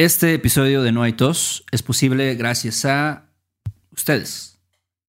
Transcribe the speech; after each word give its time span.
Este 0.00 0.32
episodio 0.32 0.82
de 0.82 0.92
No 0.92 1.02
hay 1.02 1.12
tos 1.12 1.66
es 1.72 1.82
posible 1.82 2.34
gracias 2.34 2.86
a 2.86 3.26
ustedes. 3.92 4.58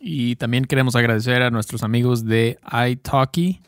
Y 0.00 0.34
también 0.34 0.64
queremos 0.64 0.96
agradecer 0.96 1.42
a 1.42 1.52
nuestros 1.52 1.84
amigos 1.84 2.24
de 2.24 2.58
iTalki, 2.88 3.62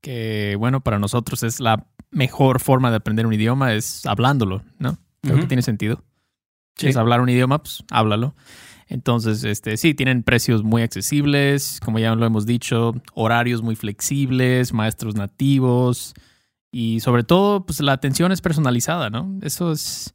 que 0.00 0.56
bueno, 0.58 0.80
para 0.80 0.98
nosotros 0.98 1.42
es 1.42 1.60
la 1.60 1.86
mejor 2.10 2.58
forma 2.58 2.88
de 2.88 2.96
aprender 2.96 3.26
un 3.26 3.34
idioma, 3.34 3.74
es 3.74 4.06
hablándolo, 4.06 4.62
¿no? 4.78 4.96
Creo 5.22 5.38
que 5.38 5.46
tiene 5.46 5.62
sentido. 5.62 6.02
Sí. 6.76 6.86
Si 6.86 6.88
es 6.88 6.96
hablar 6.96 7.20
un 7.20 7.28
idioma, 7.28 7.62
pues 7.62 7.84
háblalo. 7.90 8.34
Entonces, 8.88 9.44
este, 9.44 9.76
sí, 9.76 9.94
tienen 9.94 10.24
precios 10.24 10.64
muy 10.64 10.82
accesibles, 10.82 11.78
como 11.84 11.98
ya 12.00 12.14
lo 12.14 12.26
hemos 12.26 12.44
dicho, 12.44 12.94
horarios 13.14 13.62
muy 13.62 13.76
flexibles, 13.76 14.72
maestros 14.72 15.14
nativos 15.14 16.12
y 16.72 17.00
sobre 17.00 17.22
todo, 17.22 17.64
pues 17.64 17.80
la 17.80 17.92
atención 17.92 18.32
es 18.32 18.40
personalizada, 18.40 19.08
¿no? 19.08 19.38
Eso 19.42 19.70
es, 19.70 20.14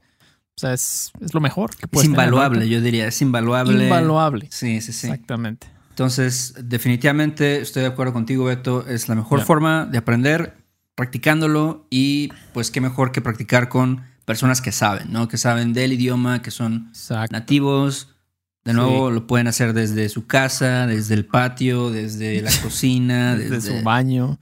o 0.58 0.60
sea, 0.60 0.74
es, 0.74 1.12
es 1.22 1.34
lo 1.34 1.40
mejor 1.40 1.72
que 1.76 1.86
Es 1.86 1.90
puedes 1.90 2.10
tener, 2.10 2.18
¿no? 2.18 2.36
invaluable, 2.36 2.68
yo 2.68 2.82
diría, 2.82 3.08
es 3.08 3.22
invaluable. 3.22 3.82
Invaluable. 3.82 4.48
Sí, 4.52 4.82
sí, 4.82 4.92
sí. 4.92 5.08
Exactamente. 5.08 5.68
Entonces, 5.92 6.54
definitivamente 6.62 7.62
estoy 7.62 7.84
de 7.84 7.88
acuerdo 7.88 8.12
contigo, 8.12 8.44
Beto. 8.44 8.86
Es 8.86 9.08
la 9.08 9.16
mejor 9.16 9.42
forma 9.42 9.86
de 9.86 9.98
aprender 9.98 10.58
practicándolo 10.96 11.88
y 11.90 12.30
pues 12.54 12.72
qué 12.72 12.82
mejor 12.82 13.14
que 13.14 13.22
practicar 13.22 13.70
con 13.70 14.04
personas 14.26 14.62
que 14.62 14.72
saben, 14.72 15.12
¿no? 15.12 15.28
Que 15.28 15.38
saben 15.38 15.74
del 15.74 15.94
idioma, 15.94 16.42
que 16.42 16.52
son 16.52 16.88
Exacto. 16.90 17.32
nativos. 17.32 18.10
De 18.64 18.72
Sí. 18.72 18.78
nuevo, 18.78 19.12
lo 19.12 19.28
pueden 19.28 19.48
hacer 19.48 19.74
desde 19.74 20.10
su 20.10 20.26
casa, 20.26 20.88
desde 20.88 21.14
el 21.14 21.26
patio, 21.26 21.92
desde 21.92 22.42
la 22.42 22.50
cocina, 22.64 23.36
Desde 23.36 23.56
desde... 23.58 23.78
su 23.80 23.84
baño. 23.84 24.40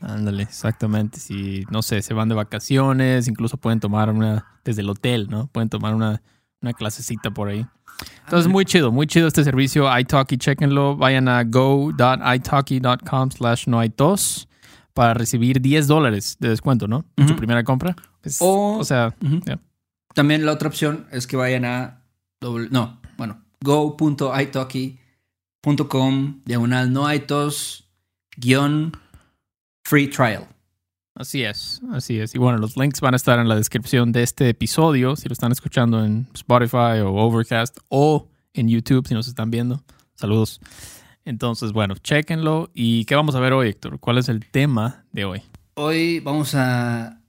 Ándale, 0.00 0.42
exactamente. 0.44 1.20
Si, 1.20 1.64
no 1.70 1.82
sé, 1.82 2.00
se 2.00 2.14
van 2.14 2.30
de 2.30 2.34
vacaciones, 2.34 3.28
incluso 3.28 3.58
pueden 3.58 3.78
tomar 3.78 4.08
una, 4.10 4.46
desde 4.64 4.80
el 4.80 4.88
hotel, 4.88 5.26
¿no? 5.28 5.46
Pueden 5.48 5.68
tomar 5.68 5.94
una, 5.94 6.22
una 6.62 6.72
clasecita 6.72 7.30
por 7.32 7.48
ahí. 7.50 7.66
Entonces, 8.24 8.50
muy 8.50 8.64
chido, 8.64 8.90
muy 8.92 9.06
chido 9.06 9.28
este 9.28 9.44
servicio. 9.44 9.86
iTalki, 9.98 10.38
chequenlo. 10.38 10.96
Vayan 10.96 11.28
a 11.28 11.44
go.italki.com 11.44 13.30
slash 13.30 13.66
no 13.66 13.78
hay 13.78 13.90
tos 13.90 14.48
para 14.94 15.12
recibir 15.12 15.60
10 15.60 15.86
dólares 15.86 16.36
de 16.40 16.48
descuento, 16.48 16.88
¿no? 16.88 17.04
En 17.16 17.28
su 17.28 17.36
primera 17.36 17.62
compra. 17.62 17.94
Es- 18.22 18.40
O- 18.40 18.78
o 18.78 18.84
sea. 18.84 19.14
También 20.14 20.44
la 20.44 20.52
otra 20.52 20.68
opción 20.68 21.06
es 21.12 21.26
que 21.26 21.36
vayan 21.36 21.64
a... 21.64 22.02
doble- 22.40 22.68
no, 22.70 23.00
bueno, 23.16 23.42
go.italki.com 25.62 26.40
diagonal 26.44 26.92
no 26.92 27.06
hay 27.06 27.20
tos 27.20 27.88
guion 28.36 28.92
free 29.84 30.08
trial. 30.08 30.46
así 31.14 31.42
es, 31.42 31.80
así 31.92 32.18
es. 32.18 32.34
Y 32.34 32.38
bueno, 32.38 32.58
los 32.58 32.76
links 32.76 33.00
van 33.00 33.14
a 33.14 33.16
estar 33.16 33.38
en 33.38 33.48
la 33.48 33.54
descripción 33.56 34.12
de 34.12 34.22
este 34.22 34.48
episodio, 34.48 35.16
si 35.16 35.28
lo 35.28 35.32
están 35.32 35.52
escuchando 35.52 36.04
en 36.04 36.28
Spotify 36.34 37.00
o 37.04 37.12
Overcast 37.14 37.78
o 37.88 38.28
en 38.54 38.68
YouTube, 38.68 39.06
si 39.06 39.14
nos 39.14 39.28
están 39.28 39.50
viendo. 39.50 39.82
Saludos. 40.14 40.60
Entonces, 41.24 41.72
bueno, 41.72 41.94
chequenlo. 41.96 42.70
¿Y 42.74 43.04
qué 43.04 43.14
vamos 43.14 43.34
a 43.34 43.40
ver 43.40 43.52
hoy, 43.52 43.68
Héctor? 43.68 44.00
¿Cuál 44.00 44.18
es 44.18 44.28
el 44.28 44.44
tema 44.50 45.04
de 45.12 45.24
hoy? 45.26 45.42
Hoy 45.74 46.20
vamos 46.20 46.54
a 46.54 47.19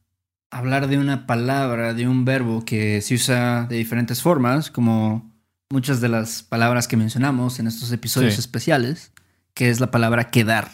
hablar 0.52 0.88
de 0.88 0.98
una 0.98 1.26
palabra, 1.26 1.94
de 1.94 2.08
un 2.08 2.26
verbo 2.26 2.64
que 2.66 3.02
se 3.02 3.16
usa 3.16 3.66
de 3.70 3.78
diferentes 3.78 4.22
formas, 4.22 4.70
como 4.70 5.32
muchas 5.70 6.02
de 6.02 6.10
las 6.10 6.44
palabras 6.44 6.88
que 6.88 6.98
mencionamos 6.98 7.60
en 7.60 7.68
estos 7.68 7.92
episodios 7.92 8.34
Sí. 8.36 8.40
especiales, 8.42 9.14
que 9.54 9.70
es 9.70 9.80
la 9.80 9.90
palabra 9.92 10.30
quedar. 10.30 10.70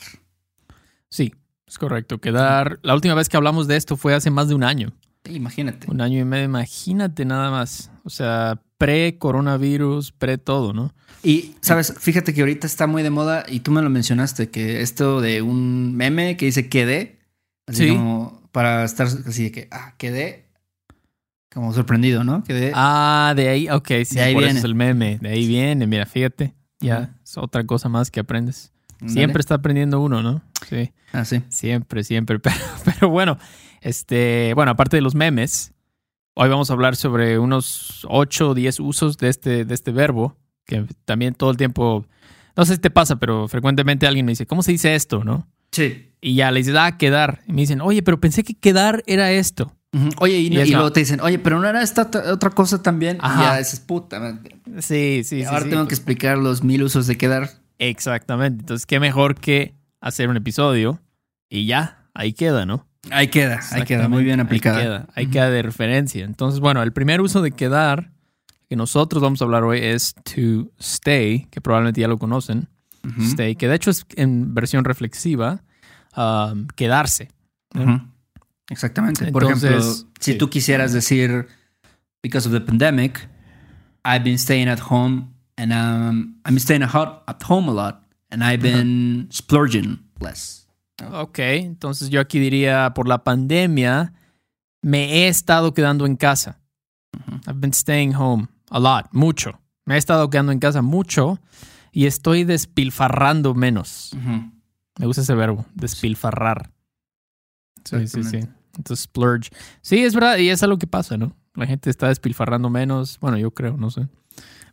Sí, 1.10 1.34
es 1.68 1.78
correcto. 1.78 2.20
Quedar. 2.20 2.80
La 2.82 2.96
última 2.96 3.14
vez 3.14 3.30
que 3.30 3.38
hablamos 3.38 3.68
de 3.68 3.78
esto 3.78 3.96
fue 3.98 4.14
hace 4.16 4.30
más 4.32 4.48
de 4.50 4.56
un 4.56 4.64
año. 4.64 4.92
Imagínate. 5.30 5.90
Un 5.92 6.02
año 6.02 6.20
y 6.20 6.26
medio. 6.26 6.46
Imagínate 6.46 7.26
nada 7.26 7.52
más. 7.52 7.92
O 8.04 8.10
sea, 8.10 8.60
pre-coronavirus, 8.78 10.12
pre-todo, 10.14 10.74
¿no? 10.74 10.94
Y, 11.24 11.56
sabes, 11.62 11.94
fíjate 12.00 12.34
que 12.34 12.42
ahorita 12.42 12.68
está 12.68 12.88
muy 12.88 13.04
de 13.04 13.10
moda 13.10 13.44
y 13.48 13.60
tú 13.62 13.72
me 13.72 13.82
lo 13.82 13.90
mencionaste, 13.90 14.50
que 14.50 14.82
esto 14.82 15.20
de 15.22 15.42
un 15.42 15.96
meme 15.96 16.38
que 16.38 16.46
dice 16.46 16.70
quedé, 16.70 17.20
así 17.68 17.90
Sí. 17.90 17.96
como 17.96 18.37
para 18.52 18.84
estar 18.84 19.08
así 19.08 19.44
de 19.46 19.52
que, 19.52 19.68
ah, 19.72 19.94
quedé, 19.98 20.46
como 21.54 21.74
sorprendido, 21.74 22.24
¿no? 22.24 22.44
Quedé. 22.44 22.72
Ah, 22.76 23.34
de 23.36 23.50
ahí, 23.50 23.70
ok, 23.70 23.88
sí, 24.06 24.16
De 24.16 24.22
ahí 24.22 24.34
por 24.34 24.44
viene. 24.44 24.52
eso 24.60 24.60
es 24.60 24.64
el 24.66 24.76
meme. 24.76 25.18
De 25.22 25.30
ahí 25.30 25.48
viene, 25.48 25.88
mira, 25.88 26.06
fíjate. 26.06 26.54
Ya, 26.80 27.16
es 27.24 27.38
otra 27.38 27.66
cosa 27.66 27.90
más 27.90 28.12
que 28.12 28.20
aprendes. 28.20 28.72
Siempre 29.06 29.40
está 29.42 29.56
aprendiendo 29.56 30.00
uno, 30.02 30.22
¿no? 30.24 30.42
Sí, 30.68 30.92
Ah, 31.14 31.24
sí. 31.24 31.42
siempre, 31.50 32.04
siempre. 32.04 32.40
Pero, 32.40 32.56
pero 32.84 33.10
bueno, 33.10 33.38
este, 33.82 34.54
bueno, 34.56 34.72
aparte 34.72 34.98
de 34.98 35.02
los 35.02 35.14
memes, 35.16 35.72
hoy 36.36 36.50
vamos 36.50 36.70
a 36.70 36.74
hablar 36.74 36.96
sobre 36.96 37.38
unos 37.40 38.06
8 38.10 38.50
o 38.50 38.54
10 38.56 38.80
usos 38.80 39.18
de 39.18 39.30
este, 39.30 39.66
de 39.66 39.74
este 39.74 39.92
verbo, 39.92 40.36
que 40.66 40.86
también 41.06 41.34
todo 41.36 41.52
el 41.52 41.58
tiempo, 41.58 42.06
no 42.56 42.66
sé 42.66 42.74
si 42.76 42.80
te 42.82 42.90
pasa, 42.90 43.18
pero 43.18 43.48
frecuentemente 43.48 44.08
alguien 44.08 44.26
me 44.26 44.32
dice, 44.34 44.46
¿cómo 44.48 44.64
se 44.64 44.72
dice 44.72 44.94
esto, 44.96 45.24
no? 45.24 45.48
Sí. 45.72 46.12
Y 46.22 46.36
ya 46.36 46.52
le 46.52 46.60
dices, 46.60 46.76
ah, 46.78 46.98
quedar. 46.98 47.42
Y 47.48 47.54
me 47.54 47.62
dicen, 47.62 47.82
oye, 47.82 48.02
pero 48.02 48.20
pensé 48.20 48.44
que 48.44 48.54
quedar 48.54 49.04
era 49.08 49.32
esto. 49.32 49.74
Oye, 50.20 50.38
y, 50.40 50.48
Y 50.54 50.60
es 50.60 50.68
y 50.68 50.72
no. 50.72 50.78
luego 50.80 50.92
te 50.92 51.00
dicen, 51.00 51.22
oye, 51.22 51.40
pero 51.40 51.60
no 51.60 51.68
era 51.68 51.82
esta 51.82 52.10
otra 52.32 52.50
cosa 52.52 52.84
también. 52.84 53.18
Ajá. 53.22 53.42
Y 53.42 53.46
ya 53.46 53.58
dices, 53.58 53.80
puta. 53.80 54.40
Sí, 54.80 55.22
sí, 55.24 55.42
sí. 55.42 55.44
Ahora 55.44 55.64
sí, 55.64 55.70
tengo 55.70 55.88
que 55.88 55.96
explicar 55.96 56.38
los 56.38 56.64
mil 56.64 56.84
usos 56.84 57.08
de 57.08 57.18
quedar. 57.18 57.50
Exactamente. 57.80 58.62
Entonces, 58.62 58.86
qué 58.86 59.00
mejor 59.00 59.36
que 59.36 59.76
hacer 60.02 60.30
un 60.30 60.38
episodio 60.38 61.00
y 61.50 61.66
ya, 61.66 62.06
ahí 62.14 62.34
queda, 62.34 62.66
¿no? 62.66 62.88
Ahí 63.10 63.30
queda, 63.30 63.62
ahí 63.72 63.84
queda, 63.84 64.10
muy 64.10 64.24
bien 64.24 64.40
aplicada. 64.40 64.78
Ahí 64.78 64.84
queda, 64.84 65.08
ahí 65.16 65.28
queda 65.28 65.50
de 65.50 65.62
referencia. 65.62 66.26
Entonces, 66.26 66.60
bueno, 66.60 66.84
el 66.84 66.92
primer 66.92 67.22
uso 67.22 67.42
de 67.42 67.52
quedar 67.52 68.12
que 68.70 68.76
nosotros 68.76 69.24
vamos 69.24 69.42
a 69.42 69.46
hablar 69.46 69.64
hoy 69.64 69.80
es 69.82 70.14
to 70.16 70.70
stay, 70.80 71.48
que 71.50 71.62
probablemente 71.62 72.02
ya 72.02 72.08
lo 72.08 72.18
conocen. 72.18 72.68
Stay, 73.20 73.56
que 73.56 73.68
de 73.68 73.76
hecho 73.76 73.90
es 73.90 74.06
en 74.16 74.54
versión 74.54 74.86
reflexiva, 74.86 75.64
um, 76.16 76.68
quedarse. 76.76 77.30
Exactamente. 78.70 79.32
Por 79.32 79.44
Entonces, 79.44 79.72
ejemplo, 79.72 80.12
si 80.20 80.36
tú 80.36 80.50
quisieras 80.50 80.94
decir, 80.94 81.48
because 82.22 82.48
of 82.48 82.54
the 82.54 82.62
pandemic, 82.62 83.30
I've 84.04 84.24
been 84.24 84.38
staying 84.38 84.68
at 84.68 84.80
home 84.80 85.34
and 85.58 85.72
um, 85.72 86.40
I'm 86.46 86.60
staying 86.60 86.84
at 86.84 86.92
home 86.94 87.70
a 87.70 87.74
lot 87.74 88.04
and 88.32 88.44
I've 88.44 88.62
been 88.62 89.28
splurging 89.32 90.00
less. 90.20 90.68
Ok, 91.12 91.40
entonces 91.40 92.10
yo 92.10 92.20
aquí 92.20 92.40
diría, 92.40 92.94
por 92.96 93.08
la 93.08 93.24
pandemia, 93.24 94.14
me 94.82 95.14
he 95.14 95.28
estado 95.28 95.74
quedando 95.74 96.06
en 96.06 96.16
casa. 96.16 96.60
I've 97.48 97.60
been 97.60 97.74
staying 97.74 98.16
home 98.16 98.48
a 98.70 98.80
lot, 98.80 99.08
mucho. 99.12 99.60
Me 99.86 99.96
he 99.96 99.98
estado 99.98 100.30
quedando 100.30 100.52
en 100.52 100.60
casa 100.60 100.82
mucho 100.82 101.40
y 101.98 102.06
estoy 102.06 102.44
despilfarrando 102.44 103.56
menos. 103.56 104.12
Me 105.00 105.06
gusta 105.08 105.24
ese 105.24 105.34
verbo, 105.34 105.66
despilfarrar. 105.74 106.70
Sí, 107.86 108.08
sí, 108.08 108.24
sí. 108.24 108.40
Entonces, 108.78 109.06
splurge. 109.06 109.50
Sí, 109.82 110.04
es 110.04 110.14
verdad, 110.14 110.38
y 110.38 110.50
es 110.50 110.62
algo 110.62 110.78
que 110.78 110.86
pasa, 110.86 111.18
¿no? 111.18 111.36
La 111.56 111.66
gente 111.66 111.90
está 111.90 112.10
despilfarrando 112.10 112.70
menos. 112.70 113.18
Bueno, 113.20 113.40
yo 113.40 113.50
creo, 113.50 113.78
no 113.78 113.90
sé. 113.90 114.08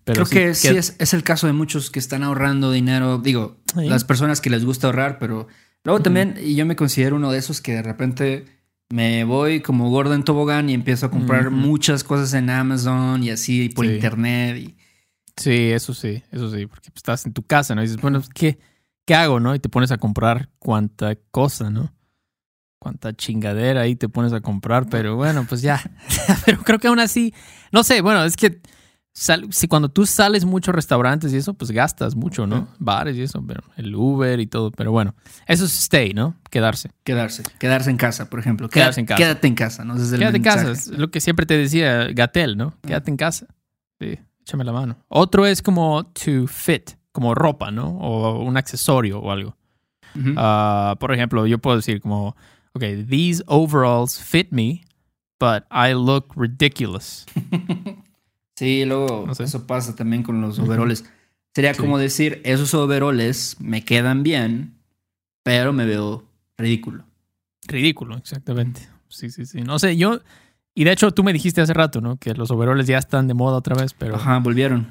Pero 0.05 0.27
Creo 0.27 0.49
que 0.49 0.55
sí 0.55 0.69
es, 0.69 0.97
es 0.99 1.15
el 1.15 1.23
caso 1.23 1.47
de 1.47 1.55
muchos 1.55 1.91
que 1.91 1.99
están 1.99 2.23
ahorrando 2.25 2.71
dinero. 2.73 3.17
Digo, 3.17 3.57
Sí. 3.75 3.89
las 3.89 4.05
personas 4.05 4.43
que 4.43 4.51
les 4.51 4.63
gusta 4.67 4.89
ahorrar, 4.89 5.19
pero 5.19 5.49
luego 5.83 6.03
también, 6.03 6.35
y 6.39 6.57
yo 6.57 6.67
me 6.67 6.77
considero 6.77 7.17
uno 7.17 7.33
de 7.33 7.39
esos 7.39 7.63
que 7.63 7.73
de 7.73 7.83
repente 7.83 8.45
me 8.91 9.25
voy 9.25 9.61
como 9.63 9.89
gordo 9.89 10.13
en 10.13 10.25
tobogán 10.25 10.69
y 10.69 10.75
empiezo 10.75 11.07
a 11.07 11.11
comprar 11.11 11.51
muchas 11.51 12.05
cosas 12.05 12.35
en 12.35 12.51
Amazon 12.51 13.23
y 13.25 13.31
así 13.31 13.71
por 13.71 13.87
Sí. 13.87 13.93
internet. 13.95 14.59
Y, 14.59 14.77
Sí, 15.37 15.71
eso 15.73 15.95
sí, 15.95 16.23
eso 16.31 16.51
sí, 16.51 16.67
porque 16.67 16.91
estás 16.95 17.27
en 17.27 17.33
tu 17.33 17.43
casa, 17.43 17.75
¿no? 17.75 17.83
Y 17.83 17.87
dices, 17.87 18.01
bueno, 18.01 18.21
¿qué, 18.35 18.59
¿qué 19.05 19.15
hago, 19.15 19.41
no? 19.41 19.55
Y 19.55 19.59
te 19.59 19.69
pones 19.69 19.91
a 19.91 19.99
comprar 19.99 20.49
cuánta 20.59 21.17
cosa, 21.31 21.71
¿no? 21.71 21.93
Cuánta 22.79 23.15
chingadera 23.15 23.81
ahí 23.81 23.97
te 23.97 24.09
pones 24.09 24.33
a 24.33 24.41
comprar, 24.41 24.87
pero 24.89 25.17
bueno, 25.17 25.45
pues 25.49 25.63
ya. 25.63 25.83
pero 26.45 26.59
creo 26.63 26.79
que 26.79 26.89
aún 26.89 27.01
así, 27.01 27.33
no 27.73 27.83
sé, 27.83 28.01
bueno, 28.03 28.25
es 28.25 28.37
que 28.37 28.61
sal- 29.13 29.49
si 29.53 29.69
cuando 29.69 29.89
tú 29.89 30.05
sales 30.07 30.45
mucho 30.45 30.71
a 30.71 30.75
restaurantes 30.75 31.33
y 31.33 31.39
eso, 31.39 31.55
pues 31.55 31.71
gastas 31.71 32.15
mucho, 32.15 32.47
¿no? 32.47 32.69
Bares 32.79 33.17
y 33.17 33.23
eso, 33.23 33.43
pero 33.47 33.63
el 33.77 33.95
Uber 33.95 34.39
y 34.39 34.47
todo, 34.47 34.71
pero 34.71 34.93
bueno, 34.93 35.15
eso 35.47 35.65
es 35.65 35.73
stay, 35.79 36.13
¿no? 36.13 36.37
Quedarse. 36.51 36.91
Quedarse, 37.05 37.43
quedarse 37.59 37.91
en 37.91 37.97
casa, 37.97 38.29
por 38.31 38.39
ejemplo. 38.39 38.69
Quedarse 38.69 39.01
en 39.01 39.07
casa. 39.07 39.19
Quédate 39.19 39.49
en 39.49 39.55
casa, 39.55 39.85
¿no? 39.85 39.97
El 39.97 40.19
Quédate 40.19 40.37
en 40.37 40.43
casa, 40.43 40.71
es 40.71 40.87
lo 40.89 41.11
que 41.11 41.21
siempre 41.21 41.47
te 41.47 41.57
decía 41.57 42.05
Gatel, 42.13 42.57
¿no? 42.57 42.77
Quédate 42.83 43.11
en 43.11 43.17
casa. 43.17 43.47
Sí, 43.99 44.19
échame 44.45 44.65
la 44.65 44.73
mano. 44.73 44.97
Otro 45.09 45.47
es 45.47 45.63
como 45.63 46.05
to 46.07 46.47
fit, 46.47 46.93
como 47.13 47.35
ropa, 47.35 47.71
¿no? 47.71 47.89
O 47.99 48.43
un 48.43 48.57
accesorio 48.57 49.19
o 49.21 49.31
algo. 49.31 49.57
Ujú. 50.15 50.35
Ah, 50.37 50.97
por 51.01 51.13
ejemplo, 51.13 51.47
yo 51.47 51.59
puedo 51.59 51.77
decir 51.77 52.01
como, 52.01 52.37
ok, 52.73 52.83
these 53.09 53.43
overalls 53.47 54.21
fit 54.23 54.49
me, 54.51 54.85
but 55.41 55.65
I 55.71 55.93
look 55.95 56.33
ridiculous. 56.37 57.27
Sí, 58.57 58.85
luego 58.85 59.25
No 59.27 59.35
sé. 59.35 59.43
eso 59.45 59.67
pasa 59.67 59.97
también 59.97 60.23
con 60.23 60.41
los 60.41 60.61
overoles. 60.61 61.05
Sería 61.57 61.75
Sí. 61.75 61.81
como 61.81 61.99
decir, 61.99 62.41
esos 62.45 62.73
overoles 62.73 63.57
me 63.59 63.85
quedan 63.85 64.23
bien, 64.23 64.75
pero 65.43 65.73
me 65.73 65.85
veo 65.87 66.23
ridículo. 66.57 67.03
Ridículo, 67.67 68.17
exactamente. 68.17 68.89
Sí, 69.09 69.31
sí, 69.31 69.45
sí. 69.47 69.63
No 69.63 69.81
sé, 69.81 69.97
yo. 69.97 70.21
Y 70.75 70.85
de 70.85 70.93
hecho, 70.93 71.13
tú 71.13 71.23
me 71.23 71.33
dijiste 71.33 71.61
hace 71.61 71.73
rato, 71.73 72.01
¿no? 72.01 72.17
Que 72.17 72.35
los 72.35 72.51
overoles 72.51 72.87
ya 72.87 72.99
están 72.99 73.29
de 73.29 73.35
moda 73.35 73.57
otra 73.59 73.77
vez, 73.77 73.95
pero 73.95 74.17
Ajá, 74.17 74.39
volvieron. 74.39 74.89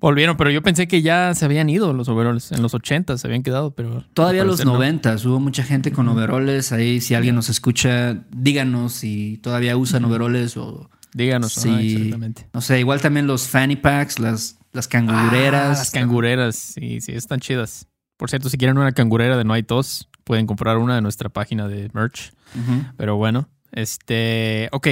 volvieron. 0.00 0.36
Pero 0.36 0.50
yo 0.50 0.62
pensé 0.62 0.88
que 0.88 1.02
ya 1.02 1.34
se 1.34 1.44
habían 1.44 1.68
ido 1.68 1.92
los 1.92 2.08
overoles. 2.08 2.50
En 2.52 2.62
los 2.62 2.72
80 2.74 3.18
se 3.18 3.26
habían 3.26 3.42
quedado, 3.42 3.72
pero. 3.72 4.04
Todavía 4.14 4.44
los 4.44 4.52
parecer 4.56 4.66
no. 4.66 4.72
noventas 4.74 5.24
hubo 5.26 5.38
mucha 5.40 5.62
gente 5.64 5.92
con 5.92 6.08
overoles. 6.08 6.72
Ahí, 6.72 7.00
si 7.00 7.14
alguien 7.14 7.34
nos 7.34 7.48
escucha, 7.50 8.24
díganos 8.30 8.92
si 8.94 9.38
todavía 9.38 9.76
usan 9.76 10.04
overoles 10.04 10.56
o 10.56 10.88
Díganos, 11.14 11.58
ajá, 11.58 11.78
Sí. 11.78 11.94
exactamente. 11.96 12.48
no 12.54 12.60
sé. 12.62 12.80
Igual 12.80 13.02
también 13.02 13.26
los 13.26 13.46
fanny 13.46 13.76
packs, 13.76 14.18
las, 14.18 14.58
las 14.72 14.88
cangureras. 14.88 15.76
Ah, 15.76 15.80
las 15.80 15.90
cangureras, 15.90 16.56
sí, 16.56 17.02
sí, 17.02 17.12
están 17.12 17.40
chidas. 17.40 17.86
Por 18.16 18.30
cierto, 18.30 18.48
si 18.48 18.56
quieren 18.56 18.78
una 18.78 18.92
cangurera 18.92 19.36
de 19.36 19.44
No 19.44 19.52
hay 19.52 19.62
tos, 19.62 20.08
pueden 20.24 20.46
comprar 20.46 20.78
una 20.78 20.94
de 20.94 21.02
nuestra 21.02 21.28
página 21.28 21.68
de 21.68 21.90
merch. 21.92 22.32
Ujú, 22.54 22.82
Pero 22.96 23.16
bueno, 23.16 23.46
este. 23.72 24.68
Ok, 24.72 24.88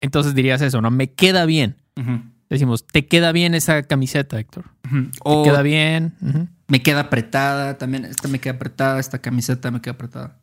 entonces 0.00 0.34
dirías 0.34 0.60
eso, 0.62 0.80
¿no? 0.80 0.90
Me 0.90 1.12
queda 1.12 1.46
bien. 1.46 1.76
Decimos, 2.50 2.86
¿te 2.86 3.06
queda 3.06 3.32
bien 3.32 3.54
esa 3.54 3.82
camiseta, 3.84 4.38
Héctor? 4.38 4.64
¿Te 4.82 5.10
O 5.24 5.42
queda 5.44 5.62
bien? 5.62 6.14
Me 6.68 6.82
queda 6.82 7.00
apretada 7.00 7.78
también. 7.78 8.04
Esta 8.04 8.28
me 8.28 8.38
queda 8.38 8.54
apretada, 8.54 9.00
esta 9.00 9.18
camiseta 9.18 9.70
me 9.70 9.80
queda 9.80 9.92
apretada. 9.94 10.38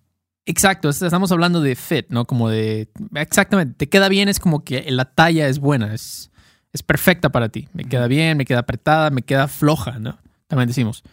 Exacto, 0.45 0.89
es- 0.89 1.01
estamos 1.01 1.31
hablando 1.31 1.62
de 1.62 1.75
fit, 1.75 2.07
¿no? 2.10 2.25
Como 2.25 2.50
de. 2.50 2.89
Exactamente, 3.16 3.75
te 3.75 3.89
queda 3.89 4.10
bien, 4.10 4.28
es 4.30 4.39
como 4.39 4.63
que 4.63 4.89
la 4.92 5.06
talla 5.06 5.48
es 5.48 5.60
buena, 5.60 5.94
es, 5.94 6.31
es 6.74 6.81
perfecta 6.83 7.30
para 7.30 7.50
ti. 7.50 7.68
Me 7.74 7.86
queda 7.86 8.07
bien, 8.07 8.38
me 8.38 8.45
queda 8.45 8.60
apretada, 8.60 9.10
me 9.12 9.22
queda 9.22 9.48
floja, 9.48 10.00
¿no? 10.00 10.18
También 10.48 10.68
decimos. 10.68 11.04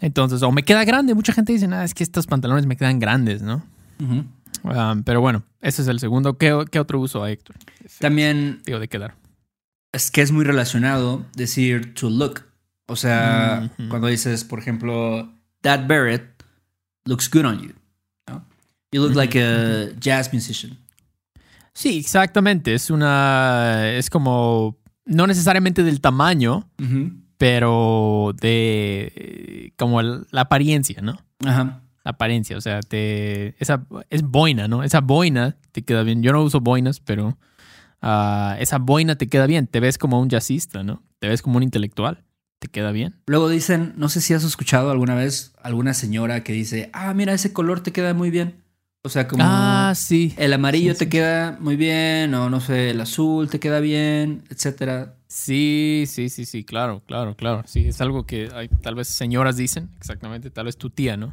Entonces, 0.00 0.42
o 0.42 0.50
me 0.50 0.62
queda 0.62 0.84
grande. 0.84 1.14
Mucha 1.14 1.32
gente 1.32 1.52
dice, 1.52 1.68
nada, 1.68 1.84
es 1.84 1.92
que 1.94 2.02
estos 2.02 2.26
pantalones 2.26 2.66
me 2.66 2.76
quedan 2.76 2.98
grandes, 2.98 3.42
¿no? 3.42 3.62
Um, 4.62 5.02
pero 5.02 5.20
bueno, 5.20 5.42
ese 5.60 5.82
es 5.82 5.88
el 5.88 6.00
segundo. 6.00 6.36
¿Qué, 6.38 6.64
qué 6.70 6.80
otro 6.80 7.00
uso 7.00 7.22
hay, 7.24 7.34
Héctor? 7.34 7.56
También 7.98 8.60
Digo, 8.64 8.78
de 8.78 8.88
quedar. 8.88 9.14
es 9.92 10.10
que 10.10 10.22
es 10.22 10.32
muy 10.32 10.44
relacionado 10.44 11.24
decir 11.34 11.94
to 11.94 12.10
look. 12.10 12.42
O 12.86 12.96
sea, 12.96 13.70
cuando 13.88 14.08
dices, 14.08 14.42
por 14.44 14.58
ejemplo, 14.58 15.32
that 15.62 15.86
beret 15.86 16.42
looks 17.04 17.30
good 17.30 17.44
on 17.44 17.60
you. 17.60 17.72
¿no? 18.28 18.44
You 18.92 19.02
look 19.02 19.14
like 19.14 19.38
a 19.40 19.90
jazz 20.00 20.32
musician. 20.32 20.76
Sí, 21.72 21.98
exactamente. 21.98 22.74
Es 22.74 22.90
una. 22.90 23.88
Es 23.90 24.10
como. 24.10 24.76
No 25.06 25.26
necesariamente 25.26 25.82
del 25.84 26.00
tamaño, 26.00 26.68
pero 27.38 28.32
de. 28.40 29.72
Como 29.78 30.02
la 30.02 30.40
apariencia, 30.40 31.00
¿no? 31.00 31.18
Ajá. 31.44 31.82
Apariencia. 32.04 32.56
O 32.56 32.60
sea, 32.60 32.80
te. 32.80 33.54
Esa. 33.58 33.84
Es 34.08 34.22
boina, 34.22 34.68
¿no? 34.68 34.82
Esa 34.82 35.00
boina 35.00 35.56
te 35.72 35.82
queda 35.82 36.02
bien. 36.02 36.22
Yo 36.22 36.32
no 36.32 36.42
uso 36.42 36.60
boinas, 36.60 37.00
pero. 37.00 37.36
ah, 38.00 38.56
esa 38.58 38.78
boina 38.78 39.16
te 39.16 39.28
queda 39.28 39.46
bien. 39.46 39.66
Te 39.66 39.80
ves 39.80 39.98
como 39.98 40.20
un 40.20 40.28
jazzista, 40.30 40.82
¿no? 40.82 41.02
Te 41.18 41.28
ves 41.28 41.42
como 41.42 41.56
un 41.58 41.62
intelectual. 41.62 42.24
Te 42.58 42.68
queda 42.68 42.92
bien. 42.92 43.16
Luego 43.26 43.48
dicen, 43.48 43.94
no 43.96 44.08
sé 44.10 44.20
si 44.20 44.34
has 44.34 44.44
escuchado 44.44 44.90
alguna 44.90 45.14
vez 45.14 45.52
alguna 45.62 45.94
señora 45.94 46.44
que 46.44 46.52
dice, 46.52 46.90
ah, 46.92 47.12
mira, 47.14 47.32
ese 47.32 47.52
color 47.54 47.80
te 47.80 47.92
queda 47.92 48.12
muy 48.14 48.30
bien. 48.30 48.62
O 49.02 49.08
sea, 49.08 49.26
como 49.28 49.42
Ah, 49.46 49.94
sí. 49.96 50.34
el 50.36 50.52
amarillo 50.52 50.92
sí, 50.92 50.98
te 51.00 51.08
queda 51.08 51.56
muy 51.58 51.76
bien, 51.76 52.34
o 52.34 52.50
no 52.50 52.60
sé, 52.60 52.90
el 52.90 53.00
azul 53.00 53.48
te 53.48 53.58
queda 53.60 53.80
bien, 53.80 54.44
etcétera. 54.50 55.14
Sí, 55.30 56.06
sí, 56.08 56.28
sí, 56.28 56.44
sí, 56.44 56.64
claro, 56.64 57.04
claro, 57.06 57.36
claro. 57.36 57.62
Sí, 57.64 57.86
es 57.86 58.00
algo 58.00 58.26
que 58.26 58.50
hay, 58.52 58.66
tal 58.66 58.96
vez 58.96 59.06
señoras 59.06 59.56
dicen, 59.56 59.88
exactamente, 59.96 60.50
tal 60.50 60.64
vez 60.64 60.76
tu 60.76 60.90
tía, 60.90 61.16
¿no? 61.16 61.32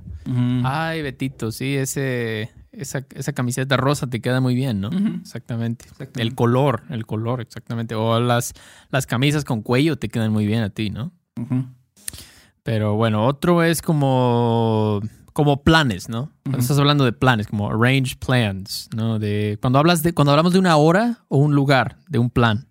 Ay, 0.64 1.02
Betito, 1.02 1.52
sí, 1.52 1.76
ese, 1.76 2.52
esa, 2.72 3.08
esa 3.16 3.34
camiseta 3.34 3.76
rosa 3.76 4.06
te 4.06 4.22
queda 4.22 4.40
muy 4.40 4.54
bien, 4.54 4.82
¿no? 4.82 4.90
Exactamente. 5.20 5.86
Exactamente. 5.86 6.22
El 6.22 6.36
color, 6.36 6.84
el 6.92 7.08
color, 7.08 7.42
exactamente. 7.42 7.96
O 7.96 8.20
las, 8.20 8.54
las 8.92 9.08
camisas 9.08 9.44
con 9.44 9.64
cuello 9.64 9.98
te 9.98 10.10
quedan 10.10 10.32
muy 10.32 10.46
bien 10.46 10.62
a 10.62 10.70
ti, 10.70 10.92
¿no? 10.92 11.12
Pero 12.62 12.98
bueno, 12.98 13.26
otro 13.26 13.64
es 13.64 13.82
como, 13.82 15.02
como 15.34 15.64
planes, 15.64 16.08
¿no? 16.08 16.32
Cuando 16.44 16.60
estás 16.60 16.78
hablando 16.78 17.04
de 17.04 17.14
planes, 17.14 17.48
como 17.48 17.72
arrange 17.72 18.16
plans, 18.16 18.92
¿no? 18.96 19.18
De, 19.18 19.58
cuando, 19.60 19.80
hablas 19.80 20.04
de, 20.04 20.14
cuando 20.14 20.34
hablamos 20.34 20.54
de 20.54 20.60
una 20.60 20.78
hora 20.78 21.26
o 21.30 21.40
un 21.40 21.56
lugar, 21.56 21.98
de 22.08 22.20
un 22.20 22.30
plan, 22.30 22.68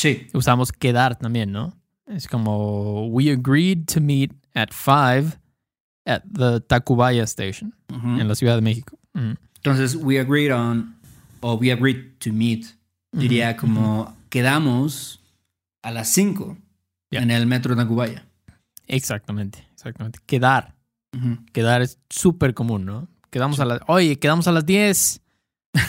Sí. 0.00 0.28
usamos 0.32 0.72
quedar 0.72 1.16
también, 1.18 1.52
¿no? 1.52 1.76
Es 2.06 2.26
como, 2.26 3.06
we 3.08 3.30
agreed 3.30 3.84
to 3.92 4.00
meet 4.00 4.32
at 4.54 4.70
5 4.72 5.36
at 6.06 6.22
the 6.32 6.60
Tacubaya 6.60 7.24
Station 7.24 7.74
en 7.88 8.26
la 8.26 8.34
Ciudad 8.34 8.54
de 8.56 8.62
México. 8.62 8.98
Mm. 9.12 9.32
Entonces, 9.56 9.94
we 9.94 10.18
agreed 10.18 10.50
on, 10.52 10.96
o 11.40 11.54
we 11.54 11.70
agreed 11.70 12.16
to 12.18 12.32
meet. 12.32 12.64
Diría 13.12 13.56
como, 13.56 14.16
quedamos 14.30 15.20
a 15.82 15.90
las 15.90 16.08
5 16.12 16.56
Ya. 17.10 17.20
en 17.20 17.30
el 17.30 17.46
metro 17.46 17.74
de 17.74 17.82
Nacubaya. 17.82 18.24
Exactamente, 18.86 19.66
exactamente. 19.74 20.18
Quedar. 20.26 20.74
Quedar 21.52 21.82
es 21.82 21.98
súper 22.08 22.54
común, 22.54 22.84
¿no? 22.86 23.08
Quedamos 23.30 23.60
a 23.60 23.64
las... 23.64 23.80
Oye, 23.88 24.18
quedamos 24.18 24.48
a 24.48 24.52
las 24.52 24.64
10. 24.64 25.19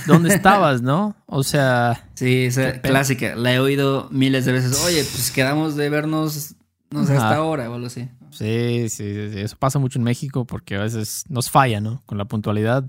¿Dónde 0.07 0.33
estabas, 0.33 0.81
no? 0.81 1.16
O 1.25 1.44
sea... 1.44 2.07
Sí, 2.13 2.45
esa 2.45 2.81
clásica. 2.81 3.36
La 3.36 3.54
he 3.54 3.60
oído 3.60 4.07
miles 4.12 4.45
de 4.45 4.51
veces. 4.51 4.83
Oye, 4.86 5.04
pues 5.04 5.31
quedamos 5.31 5.75
de 5.75 5.89
vernos, 5.89 6.56
no 6.92 7.06
sé, 7.06 7.13
hasta 7.13 7.36
ahora 7.36 7.69
o 7.69 7.74
algo 7.75 7.88
así. 7.88 8.10
Sí, 8.31 8.89
sí, 8.89 9.31
sí. 9.31 9.39
Eso 9.39 9.56
pasa 9.57 9.80
mucho 9.80 10.00
en 10.00 10.04
México 10.04 10.45
porque 10.45 10.75
a 10.75 10.81
veces 10.81 11.25
nos 11.30 11.50
falla, 11.50 11.81
¿no? 11.81 12.01
Con 12.06 12.18
la 12.18 12.25
puntualidad. 12.25 12.86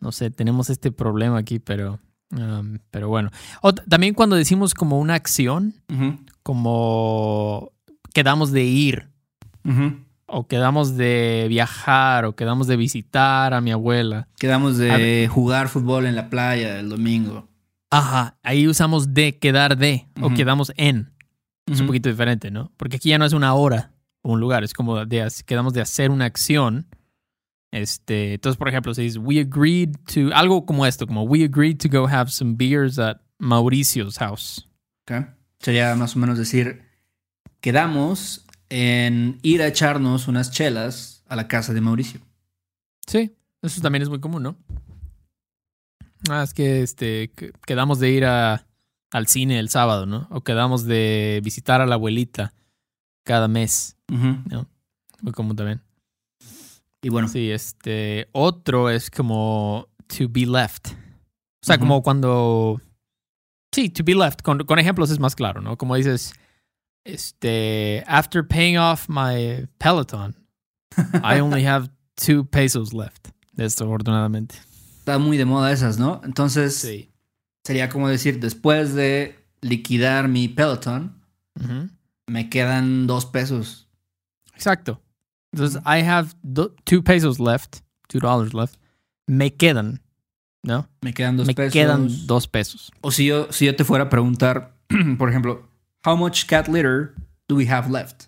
No 0.00 0.12
sé, 0.12 0.30
tenemos 0.30 0.70
este 0.70 0.92
problema 0.92 1.38
aquí, 1.38 1.58
pero... 1.58 1.98
um, 2.30 2.78
pero 2.90 3.08
bueno. 3.08 3.30
O 3.60 3.74
también 3.74 4.14
cuando 4.14 4.36
decimos 4.36 4.74
como 4.74 4.98
una 4.98 5.14
acción, 5.14 5.74
como 6.42 7.72
quedamos 8.14 8.52
de 8.52 8.64
ir, 8.64 9.08
Ujú. 9.64 9.94
O 10.32 10.46
quedamos 10.46 10.96
de 10.96 11.46
viajar, 11.48 12.24
o 12.24 12.34
quedamos 12.34 12.66
de 12.66 12.76
visitar 12.76 13.52
a 13.54 13.60
mi 13.60 13.70
abuela. 13.70 14.28
Quedamos 14.38 14.76
A 14.80 14.98
de 14.98 15.28
jugar 15.30 15.68
fútbol 15.68 16.06
en 16.06 16.16
la 16.16 16.30
playa 16.30 16.80
el 16.80 16.88
domingo. 16.88 17.48
Ajá, 17.90 18.38
ahí 18.42 18.66
usamos 18.66 19.12
de, 19.12 19.38
quedar 19.38 19.76
de, 19.76 20.08
o 20.20 20.30
quedamos 20.32 20.72
en. 20.76 21.12
Es 21.66 21.78
un 21.78 21.84
Ujú. 21.84 21.86
poquito 21.88 22.08
diferente, 22.08 22.50
¿no? 22.50 22.72
Porque 22.78 22.96
aquí 22.96 23.10
ya 23.10 23.18
no 23.18 23.26
es 23.26 23.34
una 23.34 23.52
hora 23.54 23.92
o 24.22 24.32
un 24.32 24.40
lugar, 24.40 24.64
es 24.64 24.72
como 24.72 25.04
de, 25.04 25.28
quedamos 25.44 25.74
de 25.74 25.82
hacer 25.82 26.10
una 26.10 26.24
acción. 26.24 26.86
Este, 27.70 28.34
entonces, 28.34 28.56
por 28.56 28.68
ejemplo, 28.68 28.94
si 28.94 29.02
dices, 29.02 29.18
we 29.22 29.40
agreed 29.40 29.90
to, 30.12 30.34
algo 30.34 30.64
como 30.64 30.86
esto, 30.86 31.06
como 31.06 31.24
we 31.24 31.44
agreed 31.44 31.76
to 31.78 31.88
go 31.88 32.06
have 32.08 32.30
some 32.30 32.54
beers 32.56 32.98
at 32.98 33.18
Mauricio's 33.38 34.18
house. 34.18 34.66
Ok. 35.06 35.26
Sería 35.58 35.94
más 35.94 36.16
o 36.16 36.18
menos 36.18 36.38
decir, 36.38 36.82
quedamos 37.60 38.46
en 38.74 39.38
ir 39.42 39.60
a 39.60 39.66
echarnos 39.66 40.28
unas 40.28 40.50
chelas 40.50 41.22
a 41.28 41.36
la 41.36 41.46
casa 41.46 41.74
de 41.74 41.80
Mauricio. 41.82 42.20
Sí, 43.06 43.34
eso 43.60 43.80
también 43.82 44.02
es 44.02 44.08
muy 44.08 44.18
común, 44.20 44.42
¿no? 44.42 44.56
Ah, 46.30 46.42
es 46.42 46.54
que 46.54 46.82
este, 46.82 47.30
que- 47.36 47.52
quedamos 47.66 47.98
de 47.98 48.10
ir 48.10 48.24
a, 48.24 48.66
al 49.10 49.26
cine 49.26 49.58
el 49.58 49.68
sábado, 49.68 50.06
¿no? 50.06 50.26
O 50.30 50.40
quedamos 50.42 50.84
de 50.84 51.40
visitar 51.44 51.80
a 51.80 51.86
la 51.86 51.96
abuelita 51.96 52.54
cada 53.24 53.46
mes. 53.48 53.96
Ujú. 54.10 54.66
Muy 55.20 55.32
común 55.32 55.54
también. 55.56 55.82
Y 57.02 57.08
bueno, 57.10 57.28
Sí, 57.28 57.50
este. 57.50 58.28
Otro 58.32 58.88
es 58.88 59.10
como 59.10 59.88
to 60.06 60.28
be 60.30 60.46
left. 60.46 60.88
O 60.92 61.66
sea, 61.66 61.78
como 61.78 62.02
cuando. 62.02 62.80
Sí, 63.74 63.88
to 63.90 64.02
be 64.04 64.14
left. 64.14 64.42
Con, 64.42 64.60
con 64.64 64.78
ejemplos 64.78 65.10
es 65.10 65.18
más 65.18 65.34
claro, 65.34 65.60
¿no? 65.60 65.76
Como 65.76 65.94
dices, 65.96 66.32
este. 67.04 68.04
After 68.06 68.46
paying 68.46 68.76
off 68.78 69.08
my 69.08 69.66
Peloton, 69.78 70.34
I 71.22 71.40
only 71.40 71.64
have 71.66 71.88
two 72.14 72.44
pesos 72.44 72.92
left. 72.92 73.28
Desafortunadamente. 73.54 74.54
está 75.00 75.18
muy 75.18 75.36
de 75.36 75.44
moda 75.44 75.72
esas, 75.72 75.98
¿no? 75.98 76.20
Entonces 76.24 76.74
Sí. 76.76 77.10
sería 77.64 77.88
como 77.88 78.08
decir, 78.08 78.40
después 78.40 78.94
de 78.94 79.36
liquidar 79.60 80.28
mi 80.28 80.48
Peloton, 80.48 81.14
me 82.26 82.48
quedan 82.48 83.06
dos 83.06 83.26
pesos. 83.26 83.88
Exacto. 84.54 85.00
Entonces, 85.52 85.82
I 85.84 86.02
have 86.02 86.30
two 86.84 87.02
pesos 87.02 87.38
left, 87.38 87.80
two 88.08 88.20
dollars 88.20 88.54
left. 88.54 88.76
Me 89.26 89.52
quedan, 89.54 90.00
¿no? 90.62 90.88
Me 91.02 91.12
quedan 91.12 91.36
dos 91.36 91.46
Me 91.46 91.54
pesos. 91.54 91.72
quedan 91.74 92.26
dos 92.26 92.48
pesos. 92.48 92.90
O 93.02 93.10
si 93.10 93.26
yo, 93.26 93.52
si 93.52 93.66
yo 93.66 93.76
te 93.76 93.84
fuera 93.84 94.04
a 94.04 94.08
preguntar, 94.08 94.76
por 95.18 95.28
ejemplo, 95.28 95.68
how 96.04 96.16
much 96.16 96.46
cat 96.46 96.68
litter 96.68 97.14
do 97.48 97.56
we 97.56 97.66
have 97.68 97.90
left? 97.90 98.24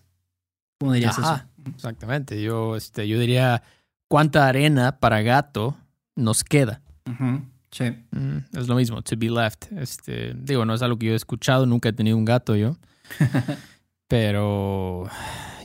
¿Cómo 0.81 0.93
dirías 0.93 1.19
Ajá, 1.19 1.49
exactamente. 1.75 2.43
Yo, 2.43 2.77
este, 2.77 3.07
yo 3.09 3.19
diría, 3.19 3.63
¿cuánta 4.09 4.47
arena 4.47 4.99
para 4.99 5.23
gato 5.23 5.77
nos 6.17 6.45
queda? 6.45 6.81
eso? 7.07 7.43
Sí. 7.71 7.85
Mm, 8.13 8.39
es 8.57 8.69
lo 8.69 8.77
mismo, 8.77 9.03
to 9.03 9.17
be 9.17 9.29
left. 9.31 9.73
Este, 9.73 10.35
digo, 10.35 10.65
no 10.65 10.75
es 10.75 10.83
algo 10.83 10.99
que 10.99 11.07
yo 11.07 11.13
he 11.13 11.17
escuchado, 11.17 11.67
nunca 11.67 11.89
he 11.89 11.93
tenido 11.93 12.17
un 12.17 12.25
gato 12.25 12.55
yo. 12.57 12.77
pero 14.09 15.05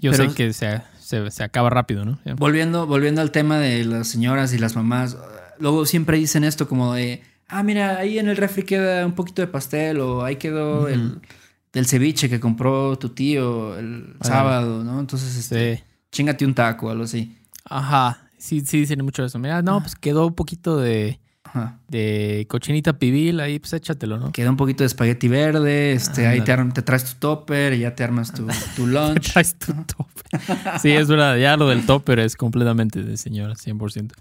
yo 0.01 0.11
Pero- 0.11 0.29
sé 0.29 0.35
que 0.35 0.53
se, 0.53 0.81
se, 0.99 1.29
se 1.31 1.43
acaba 1.43 1.69
rápido, 1.69 2.05
¿no? 2.05 2.19
Volviendo, 2.37 2.87
volviendo 2.87 3.21
al 3.21 3.31
tema 3.31 3.59
de 3.59 3.83
las 3.85 4.07
señoras 4.07 4.53
y 4.53 4.57
las 4.57 4.75
mamás, 4.75 5.17
luego 5.59 5.85
siempre 5.85 6.17
dicen 6.17 6.43
esto 6.43 6.67
como 6.67 6.93
de, 6.93 7.21
ah, 7.47 7.63
mira, 7.63 7.97
ahí 7.97 8.17
en 8.19 8.27
el 8.27 8.37
refri 8.37 8.63
queda 8.63 9.05
un 9.05 9.13
poquito 9.13 9.41
de 9.41 9.47
pastel 9.47 9.99
o 9.99 10.23
ahí 10.23 10.37
quedó 10.37 10.87
el 10.87 11.19
del 11.73 11.85
ceviche 11.85 12.29
que 12.29 12.39
compró 12.39 12.97
tu 12.97 13.09
tío 13.09 13.77
el 13.77 14.15
Ah. 14.21 14.25
sábado, 14.25 14.83
¿no? 14.83 14.99
Entonces, 14.99 15.35
este, 15.37 15.77
Sí. 15.77 15.83
chingate 16.11 16.45
un 16.45 16.53
taco 16.53 16.87
o 16.87 16.89
algo 16.89 17.03
así. 17.03 17.37
Ajá. 17.65 18.25
Sí, 18.37 18.61
sí 18.61 18.79
dicen 18.79 19.03
mucho 19.03 19.23
eso. 19.25 19.37
Mira, 19.39 19.61
no, 19.61 19.79
pues 19.81 19.95
quedó 19.95 20.25
un 20.25 20.33
poquito 20.33 20.77
de, 20.77 21.19
Ajá. 21.43 21.79
de 21.89 22.45
cochinita 22.49 22.93
pibil 22.93 23.39
ahí, 23.41 23.59
pues 23.59 23.73
échatelo, 23.73 24.17
¿no? 24.17 24.31
Queda 24.31 24.49
un 24.49 24.55
poquito 24.57 24.83
de 24.83 24.87
espagueti 24.87 25.27
verde, 25.27 25.91
este, 25.91 26.25
ahí 26.25 26.41
te, 26.41 26.55
te 26.73 26.81
traes 26.81 27.03
tu 27.05 27.15
topper 27.19 27.73
y 27.73 27.79
ya 27.79 27.93
te 27.95 28.03
armas 28.03 28.31
tu, 28.33 28.47
tu 28.75 28.87
lunch. 28.87 29.31
Traes 29.33 29.59
tu 29.59 29.73
topper. 29.73 30.79
Sí, 30.81 30.89
es 30.91 31.07
verdad. 31.09 31.37
Ya 31.37 31.57
lo 31.57 31.67
del 31.67 31.85
topper 31.85 32.19
es 32.19 32.35
completamente 32.35 33.03
de 33.03 33.17
señora, 33.17 33.55
100%. 33.55 34.13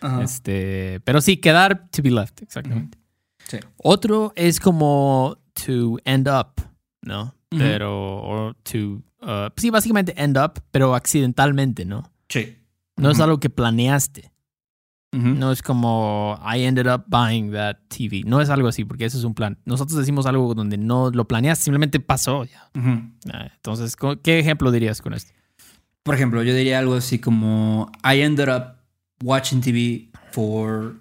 Ajá. 0.00 0.22
Este, 0.22 1.00
pero 1.04 1.20
sí, 1.20 1.36
quedar 1.38 1.88
to 1.90 2.02
be 2.02 2.10
left, 2.10 2.42
exactamente. 2.42 2.96
Sí. 3.48 3.58
Otro 3.78 4.32
es 4.36 4.60
como 4.60 5.36
to 5.66 5.98
end 6.04 6.28
up, 6.28 6.52
¿no? 7.04 7.34
Pero, 7.50 8.16
o 8.16 8.54
to, 8.64 8.78
uh, 9.22 9.48
sí, 9.56 9.70
básicamente 9.70 10.12
end 10.20 10.36
up, 10.38 10.54
pero 10.72 10.94
accidentalmente, 10.94 11.84
¿no? 11.84 12.10
Sí. 12.28 12.56
No 12.96 13.10
es 13.10 13.20
algo 13.20 13.38
que 13.40 13.50
planeaste. 13.50 14.32
No 15.12 15.52
es 15.52 15.62
como 15.62 16.36
I 16.44 16.62
ended 16.64 16.92
up 16.92 17.04
buying 17.06 17.52
that 17.52 17.76
TV. 17.86 18.22
No 18.26 18.40
es 18.40 18.50
algo 18.50 18.66
así, 18.66 18.84
porque 18.84 19.04
eso 19.04 19.16
es 19.16 19.22
un 19.22 19.32
plan. 19.34 19.56
Nosotros 19.64 19.96
decimos 19.96 20.26
algo 20.26 20.52
donde 20.54 20.76
no 20.76 21.10
lo 21.12 21.28
planeaste, 21.28 21.62
simplemente 21.66 22.00
pasó. 22.00 22.44
Ya. 22.44 22.68
Ah, 23.32 23.48
Entonces, 23.54 23.94
¿co- 23.94 24.20
¿qué 24.20 24.40
ejemplo 24.40 24.72
dirías 24.72 25.00
con 25.00 25.14
esto? 25.14 25.32
Por 26.02 26.16
ejemplo, 26.16 26.42
yo 26.42 26.52
diría 26.52 26.80
algo 26.80 26.94
así 26.94 27.20
como 27.20 27.92
I 28.02 28.22
ended 28.22 28.48
up 28.48 28.78
watching 29.22 29.60
TV 29.60 30.10
for 30.32 30.96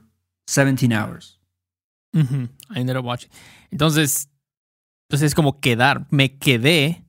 17 0.45 0.93
hours. 0.95 1.39
I 2.13 2.79
ended 2.79 2.95
up 2.95 3.05
watching. 3.05 3.31
Entonces, 3.72 4.29
pues 5.13 5.22
es 5.22 5.36
como 5.36 5.60
quedar. 5.60 6.08
Me 6.10 6.39
quedé, 6.39 7.03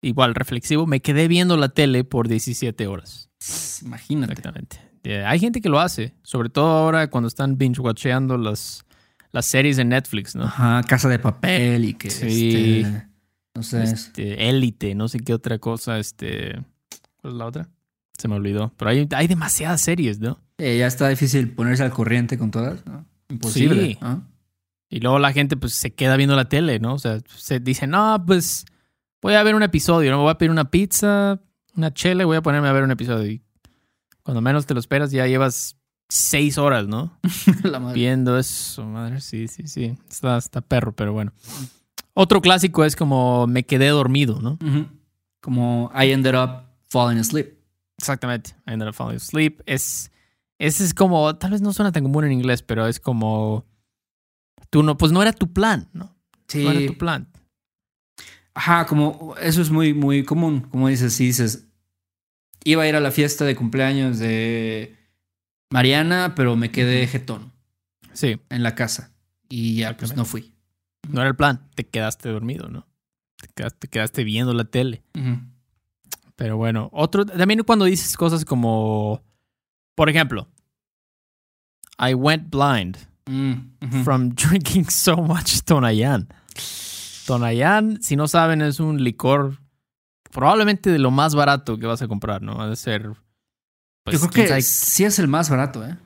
igual 0.00 0.34
reflexivo, 0.34 0.86
me 0.86 1.00
quedé 1.00 1.28
viendo 1.28 1.58
la 1.58 1.68
tele 1.68 2.02
por 2.02 2.26
17 2.26 2.86
horas. 2.86 3.28
Imagínate. 3.82 4.32
Exactamente. 4.32 4.78
Eh, 5.04 5.22
hay 5.22 5.38
gente 5.38 5.60
que 5.60 5.68
lo 5.68 5.78
hace, 5.78 6.14
sobre 6.22 6.48
todo 6.48 6.66
ahora 6.68 7.10
cuando 7.10 7.28
están 7.28 7.58
binge-watcheando 7.58 8.38
las, 8.38 8.86
las 9.32 9.44
series 9.44 9.76
en 9.76 9.90
Netflix, 9.90 10.34
¿no? 10.34 10.44
Ajá, 10.44 10.82
casa 10.84 11.10
de 11.10 11.18
papel 11.18 11.84
y 11.84 11.92
que 11.92 12.08
Sí. 12.08 12.80
este, 12.84 13.06
no 13.54 13.62
sé. 13.62 13.82
es- 13.82 13.92
Este, 13.92 14.48
Élite, 14.48 14.94
no 14.94 15.08
sé 15.08 15.18
qué 15.20 15.34
otra 15.34 15.58
cosa, 15.58 15.98
este... 15.98 16.54
¿Cuál 17.20 17.34
es 17.34 17.38
la 17.38 17.44
otra? 17.44 17.68
Se 18.16 18.28
me 18.28 18.36
olvidó. 18.36 18.72
Pero 18.78 18.90
hay, 18.92 19.06
hay 19.14 19.26
demasiadas 19.26 19.82
series, 19.82 20.20
¿no? 20.20 20.38
eh, 20.56 20.78
ya 20.78 20.86
está 20.86 21.06
difícil 21.10 21.50
ponerse 21.50 21.82
al 21.82 21.90
corriente 21.90 22.38
con 22.38 22.50
todas, 22.50 22.86
¿no? 22.86 23.04
Imposible. 23.28 23.84
Sí. 23.88 23.98
¿no? 24.00 24.26
Y 24.92 25.00
luego 25.00 25.18
la 25.18 25.32
gente 25.32 25.56
pues 25.56 25.74
se 25.74 25.94
queda 25.94 26.18
viendo 26.18 26.36
la 26.36 26.50
tele, 26.50 26.78
¿no? 26.78 26.92
O 26.92 26.98
sea, 26.98 27.18
se 27.34 27.60
dice, 27.60 27.86
no, 27.86 28.22
pues 28.26 28.66
voy 29.22 29.32
a 29.32 29.42
ver 29.42 29.54
un 29.54 29.62
episodio, 29.62 30.10
¿no? 30.10 30.18
Me 30.18 30.24
voy 30.24 30.32
a 30.32 30.36
pedir 30.36 30.50
una 30.50 30.70
pizza, 30.70 31.40
una 31.74 31.94
chela 31.94 32.24
y 32.24 32.26
voy 32.26 32.36
a 32.36 32.42
ponerme 32.42 32.68
a 32.68 32.72
ver 32.72 32.82
un 32.82 32.90
episodio. 32.90 33.32
Y 33.32 33.42
cuando 34.22 34.42
menos 34.42 34.66
te 34.66 34.74
lo 34.74 34.80
esperas 34.80 35.10
ya 35.10 35.26
llevas 35.26 35.78
seis 36.10 36.58
horas, 36.58 36.88
¿no? 36.88 37.18
La 37.62 37.80
madre. 37.80 37.94
Viendo 37.94 38.38
eso, 38.38 38.84
madre. 38.84 39.22
Sí, 39.22 39.48
sí, 39.48 39.66
sí. 39.66 39.96
Está, 40.10 40.36
está 40.36 40.60
perro, 40.60 40.94
pero 40.94 41.14
bueno. 41.14 41.32
Otro 42.12 42.42
clásico 42.42 42.84
es 42.84 42.94
como 42.94 43.46
me 43.46 43.64
quedé 43.64 43.88
dormido, 43.88 44.40
¿no? 44.42 44.58
Como 45.40 45.90
I 45.98 46.10
ended 46.10 46.34
up 46.34 46.64
falling 46.90 47.18
asleep. 47.18 47.58
Exactamente. 47.96 48.50
I 48.66 48.72
ended 48.74 48.88
up 48.88 48.94
falling 48.94 49.16
asleep. 49.16 49.62
Es, 49.64 50.12
ese 50.58 50.84
es 50.84 50.92
como, 50.92 51.34
tal 51.36 51.52
vez 51.52 51.62
no 51.62 51.72
suena 51.72 51.92
tan 51.92 52.02
común 52.02 52.26
en 52.26 52.32
inglés, 52.32 52.62
pero 52.62 52.86
es 52.86 53.00
como, 53.00 53.64
tú 54.72 54.82
no, 54.82 54.96
pues 54.96 55.12
no 55.12 55.20
era 55.20 55.32
tu 55.34 55.52
plan, 55.52 55.86
¿no? 55.92 56.16
Sí. 56.48 56.64
No 56.64 56.70
era 56.70 56.86
tu 56.86 56.96
plan. 56.96 57.28
Ajá, 58.54 58.86
como 58.86 59.34
eso 59.40 59.60
es 59.60 59.70
muy, 59.70 59.92
muy 59.92 60.24
común. 60.24 60.62
Como 60.62 60.88
dices, 60.88 61.12
si 61.12 61.26
dices, 61.26 61.66
iba 62.64 62.82
a 62.82 62.88
ir 62.88 62.96
a 62.96 63.00
la 63.00 63.10
fiesta 63.10 63.44
de 63.44 63.54
cumpleaños 63.54 64.18
de 64.18 64.96
Mariana, 65.70 66.34
pero 66.34 66.56
me 66.56 66.70
quedé 66.70 67.06
jetón 67.06 67.52
Sí, 68.14 68.40
en 68.48 68.62
la 68.62 68.74
casa. 68.74 69.12
Y 69.50 69.76
ya, 69.76 69.94
pues 69.96 70.16
no 70.16 70.24
fui. 70.24 70.54
no 71.08 71.20
era 71.20 71.28
el 71.28 71.36
plan. 71.36 71.68
Te 71.74 71.86
quedaste 71.86 72.30
dormido, 72.30 72.68
¿no? 72.68 72.86
Te 73.36 73.48
quedaste, 73.54 73.78
te 73.78 73.88
quedaste 73.88 74.24
viendo 74.24 74.54
la 74.54 74.64
tele. 74.64 75.02
Pero 76.36 76.56
bueno, 76.56 76.88
otro, 76.92 77.26
también 77.26 77.62
cuando 77.64 77.84
dices 77.84 78.16
cosas 78.16 78.44
como, 78.46 79.22
por 79.94 80.08
ejemplo, 80.08 80.48
I 81.98 82.14
went 82.14 82.48
blind 82.50 82.96
Mm, 83.26 84.02
from 84.04 84.30
drinking 84.34 84.88
so 84.90 85.16
much 85.16 85.62
Tonayan. 85.64 86.28
Tonayan, 87.26 88.02
si 88.02 88.16
no 88.16 88.26
saben, 88.28 88.62
es 88.62 88.80
un 88.80 89.02
licor 89.02 89.58
probablemente 90.30 90.90
de 90.90 90.98
lo 90.98 91.10
más 91.10 91.34
barato 91.34 91.78
que 91.78 91.86
vas 91.86 92.02
a 92.02 92.08
comprar, 92.08 92.42
¿no? 92.42 92.60
Ha 92.60 92.68
de 92.68 92.76
ser. 92.76 93.10
pues, 94.04 94.20
Yo 94.20 94.28
creo 94.28 94.30
que 94.44 94.48
sabe- 94.48 94.62
sí 94.62 95.04
es 95.04 95.18
el 95.18 95.28
más 95.28 95.50
barato, 95.50 95.86
¿eh? 95.86 95.96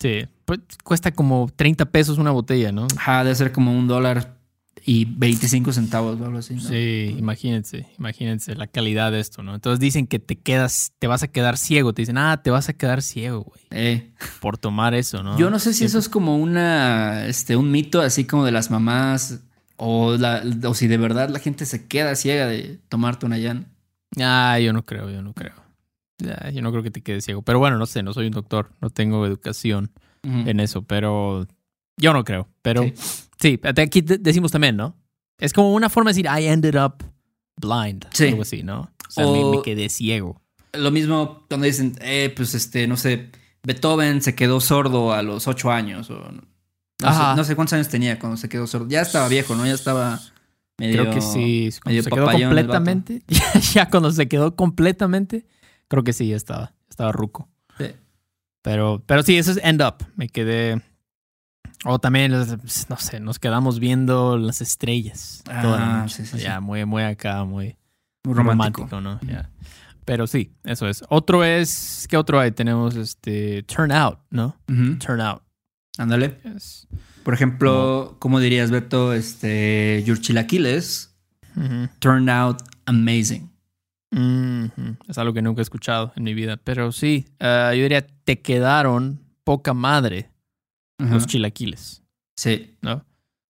Sí, 0.00 0.26
pues, 0.44 0.60
cuesta 0.84 1.10
como 1.12 1.50
30 1.56 1.86
pesos 1.86 2.18
una 2.18 2.30
botella, 2.30 2.70
¿no? 2.72 2.86
Ajá, 2.96 3.24
debe 3.24 3.34
ser 3.34 3.50
como 3.52 3.76
un 3.76 3.88
dólar 3.88 4.36
y 4.84 5.04
25 5.04 5.72
centavos 5.72 6.20
o 6.20 6.24
algo 6.24 6.38
así. 6.38 6.54
¿no? 6.54 6.60
Sí, 6.60 7.14
imagínense, 7.18 7.86
imagínense 7.98 8.54
la 8.54 8.66
calidad 8.66 9.12
de 9.12 9.20
esto, 9.20 9.42
¿no? 9.42 9.54
Entonces 9.54 9.80
dicen 9.80 10.06
que 10.06 10.18
te 10.18 10.36
quedas, 10.36 10.92
te 10.98 11.06
vas 11.06 11.22
a 11.22 11.28
quedar 11.28 11.56
ciego, 11.56 11.92
te 11.92 12.02
dicen, 12.02 12.18
ah, 12.18 12.40
te 12.42 12.50
vas 12.50 12.68
a 12.68 12.72
quedar 12.72 13.02
ciego, 13.02 13.42
güey, 13.42 13.60
Eh, 13.70 14.10
por 14.40 14.58
tomar 14.58 14.94
eso, 14.94 15.22
¿no? 15.22 15.38
Yo 15.38 15.50
no 15.50 15.58
sé 15.58 15.74
si 15.74 15.84
eso 15.84 15.98
es 15.98 16.08
como 16.08 16.36
una, 16.36 17.26
este, 17.26 17.56
un 17.56 17.70
mito 17.70 18.00
así 18.00 18.24
como 18.24 18.44
de 18.44 18.52
las 18.52 18.70
mamás 18.70 19.40
o, 19.76 20.16
la, 20.16 20.42
o 20.64 20.74
si 20.74 20.88
de 20.88 20.96
verdad 20.96 21.28
la 21.28 21.38
gente 21.38 21.64
se 21.66 21.86
queda 21.86 22.14
ciega 22.16 22.46
de 22.46 22.78
tomar 22.88 23.18
Tonayán. 23.18 23.66
Ah, 24.20 24.58
yo 24.58 24.72
no 24.72 24.84
creo, 24.84 25.10
yo 25.10 25.22
no 25.22 25.32
creo. 25.34 25.54
Ya, 26.18 26.50
yo 26.50 26.62
no 26.62 26.70
creo 26.72 26.82
que 26.82 26.90
te 26.90 27.00
quedes 27.00 27.24
ciego. 27.24 27.42
Pero 27.42 27.60
bueno, 27.60 27.78
no 27.78 27.86
sé, 27.86 28.02
no 28.02 28.12
soy 28.12 28.26
un 28.26 28.32
doctor, 28.32 28.72
no 28.80 28.90
tengo 28.90 29.24
educación 29.24 29.92
en 30.24 30.58
eso, 30.60 30.82
pero 30.82 31.46
yo 31.98 32.12
no 32.12 32.24
creo. 32.24 32.48
Pero 32.62 32.82
Sí. 32.82 32.94
sí, 33.40 33.60
aquí 33.76 34.00
de- 34.00 34.18
decimos 34.18 34.50
también, 34.52 34.76
¿no? 34.76 34.96
Es 35.38 35.52
como 35.52 35.72
una 35.74 35.88
forma 35.88 36.10
de 36.12 36.22
decir, 36.22 36.26
I 36.26 36.46
ended 36.46 36.74
up 36.82 37.04
blind, 37.56 38.06
Sí. 38.12 38.28
algo 38.28 38.42
así, 38.42 38.62
¿no? 38.62 38.80
O 39.08 39.10
sea, 39.10 39.24
me, 39.24 39.44
O- 39.44 39.52
me 39.52 39.62
quedé 39.62 39.88
ciego. 39.88 40.40
Lo 40.72 40.90
mismo 40.90 41.44
cuando 41.48 41.66
dicen, 41.66 41.94
eh, 42.00 42.32
pues 42.36 42.54
este, 42.54 42.86
no 42.86 42.96
sé, 42.96 43.30
Beethoven 43.62 44.20
se 44.22 44.34
quedó 44.34 44.60
sordo 44.60 45.12
a 45.12 45.22
los 45.22 45.48
ocho 45.48 45.70
años. 45.70 46.10
O, 46.10 46.18
no, 46.30 46.40
sé, 47.00 47.06
Ajá. 47.06 47.34
no 47.36 47.44
sé 47.44 47.56
cuántos 47.56 47.72
años 47.74 47.88
tenía 47.88 48.18
cuando 48.18 48.36
se 48.36 48.48
quedó 48.48 48.66
sordo. 48.66 48.86
Ya 48.88 49.00
estaba 49.00 49.28
viejo, 49.28 49.54
¿no? 49.54 49.66
Ya 49.66 49.72
estaba 49.74 50.20
medio... 50.78 51.02
Creo 51.02 51.14
que 51.14 51.20
sí. 51.20 51.70
Cuando 51.82 51.90
medio 51.90 52.02
se 52.02 52.10
quedó 52.10 52.26
completamente. 52.26 53.22
Ya, 53.28 53.60
ya 53.60 53.90
cuando 53.90 54.10
se 54.12 54.28
quedó 54.28 54.54
completamente, 54.56 55.46
creo 55.88 56.04
que 56.04 56.12
sí, 56.12 56.28
ya 56.28 56.36
estaba. 56.36 56.74
Estaba 56.88 57.12
ruco. 57.12 57.48
Sí. 57.78 57.86
Pero, 58.62 59.02
pero 59.06 59.22
sí, 59.22 59.36
eso 59.38 59.52
es 59.52 59.60
end 59.62 59.82
up. 59.82 60.04
Me 60.16 60.28
quedé. 60.28 60.82
O 61.84 61.98
también, 61.98 62.32
no 62.32 62.96
sé, 62.96 63.20
nos 63.20 63.38
quedamos 63.38 63.78
viendo 63.78 64.36
las 64.36 64.60
estrellas. 64.60 65.42
Ah, 65.48 65.62
toda 65.62 66.08
sí, 66.08 66.26
sí, 66.26 66.38
ya, 66.38 66.60
muy, 66.60 66.84
muy 66.84 67.02
acá, 67.04 67.44
muy 67.44 67.76
Muy 68.24 68.34
romántico, 68.34 68.86
romántico. 68.90 69.00
¿no? 69.00 69.20
Pero 70.04 70.26
sí, 70.26 70.52
eso 70.64 70.88
es. 70.88 71.04
Otro 71.08 71.44
es. 71.44 72.06
¿Qué 72.08 72.16
otro 72.16 72.40
hay? 72.40 72.50
Tenemos 72.50 72.96
este. 72.96 73.62
Turn 73.64 73.92
out, 73.92 74.18
¿no? 74.30 74.56
Ujú. 74.68 74.96
Turn 74.98 75.20
out. 75.20 75.42
Ándale. 75.98 76.40
Por 77.22 77.34
ejemplo, 77.34 78.16
¿cómo 78.18 78.40
dirías, 78.40 78.70
Beto? 78.70 79.12
Este, 79.12 80.02
your 80.06 80.18
chilaquiles 80.18 81.14
turned 81.98 82.30
out 82.30 82.62
amazing. 82.86 83.50
Es 85.08 85.18
algo 85.18 85.34
que 85.34 85.42
nunca 85.42 85.60
he 85.60 85.62
escuchado 85.62 86.12
en 86.16 86.22
mi 86.24 86.32
vida. 86.34 86.56
Pero 86.56 86.90
sí, 86.92 87.26
eh, 87.38 87.72
yo 87.74 87.82
diría, 87.82 88.06
te 88.24 88.40
quedaron 88.40 89.20
poca 89.44 89.74
madre 89.74 90.30
Ajá. 90.98 91.14
los 91.14 91.26
chilaquiles, 91.26 92.02
Sí. 92.36 92.76
¿no? 92.82 93.04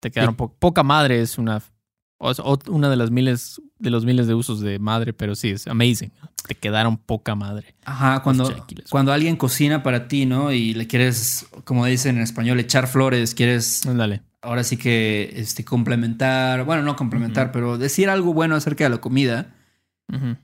Te 0.00 0.11
quedaron 0.11 0.35
po- 0.37 0.52
poca 0.59 0.83
madre 0.83 1.21
es 1.21 1.38
una, 1.38 1.57
es 1.59 2.38
una 2.68 2.88
de 2.90 2.97
las 2.97 3.11
miles 3.11 3.61
de 3.78 3.90
los 3.90 4.04
miles 4.04 4.26
de 4.26 4.35
usos 4.35 4.61
de 4.61 4.78
madre, 4.78 5.12
pero 5.12 5.35
sí, 5.37 5.50
es 5.50 5.66
amazing. 5.68 6.11
Te 6.47 6.54
quedaron 6.54 6.97
poca 6.97 7.35
madre. 7.35 7.75
Ajá, 7.85 8.23
cuando, 8.23 8.52
cuando 8.90 9.12
alguien 9.12 9.37
cocina 9.37 9.83
para 9.83 10.09
ti, 10.09 10.25
¿no? 10.26 10.50
Y 10.52 10.75
le 10.75 10.87
quieres, 10.87 11.47
como 11.64 11.85
dicen 11.87 12.16
en 12.16 12.23
español, 12.23 12.59
echar 12.61 12.87
flores, 12.88 13.35
quieres 13.35 13.85
Ándale. 13.87 14.23
ahora 14.42 14.64
sí 14.64 14.76
que 14.76 15.33
este, 15.37 15.64
complementar, 15.64 16.64
bueno, 16.64 16.83
no 16.83 16.97
complementar, 16.97 17.52
pero 17.52 17.76
decir 17.78 18.09
algo 18.09 18.33
bueno 18.35 18.54
acerca 18.57 18.85
de 18.85 18.90
la 18.90 18.99
comida. 19.00 19.54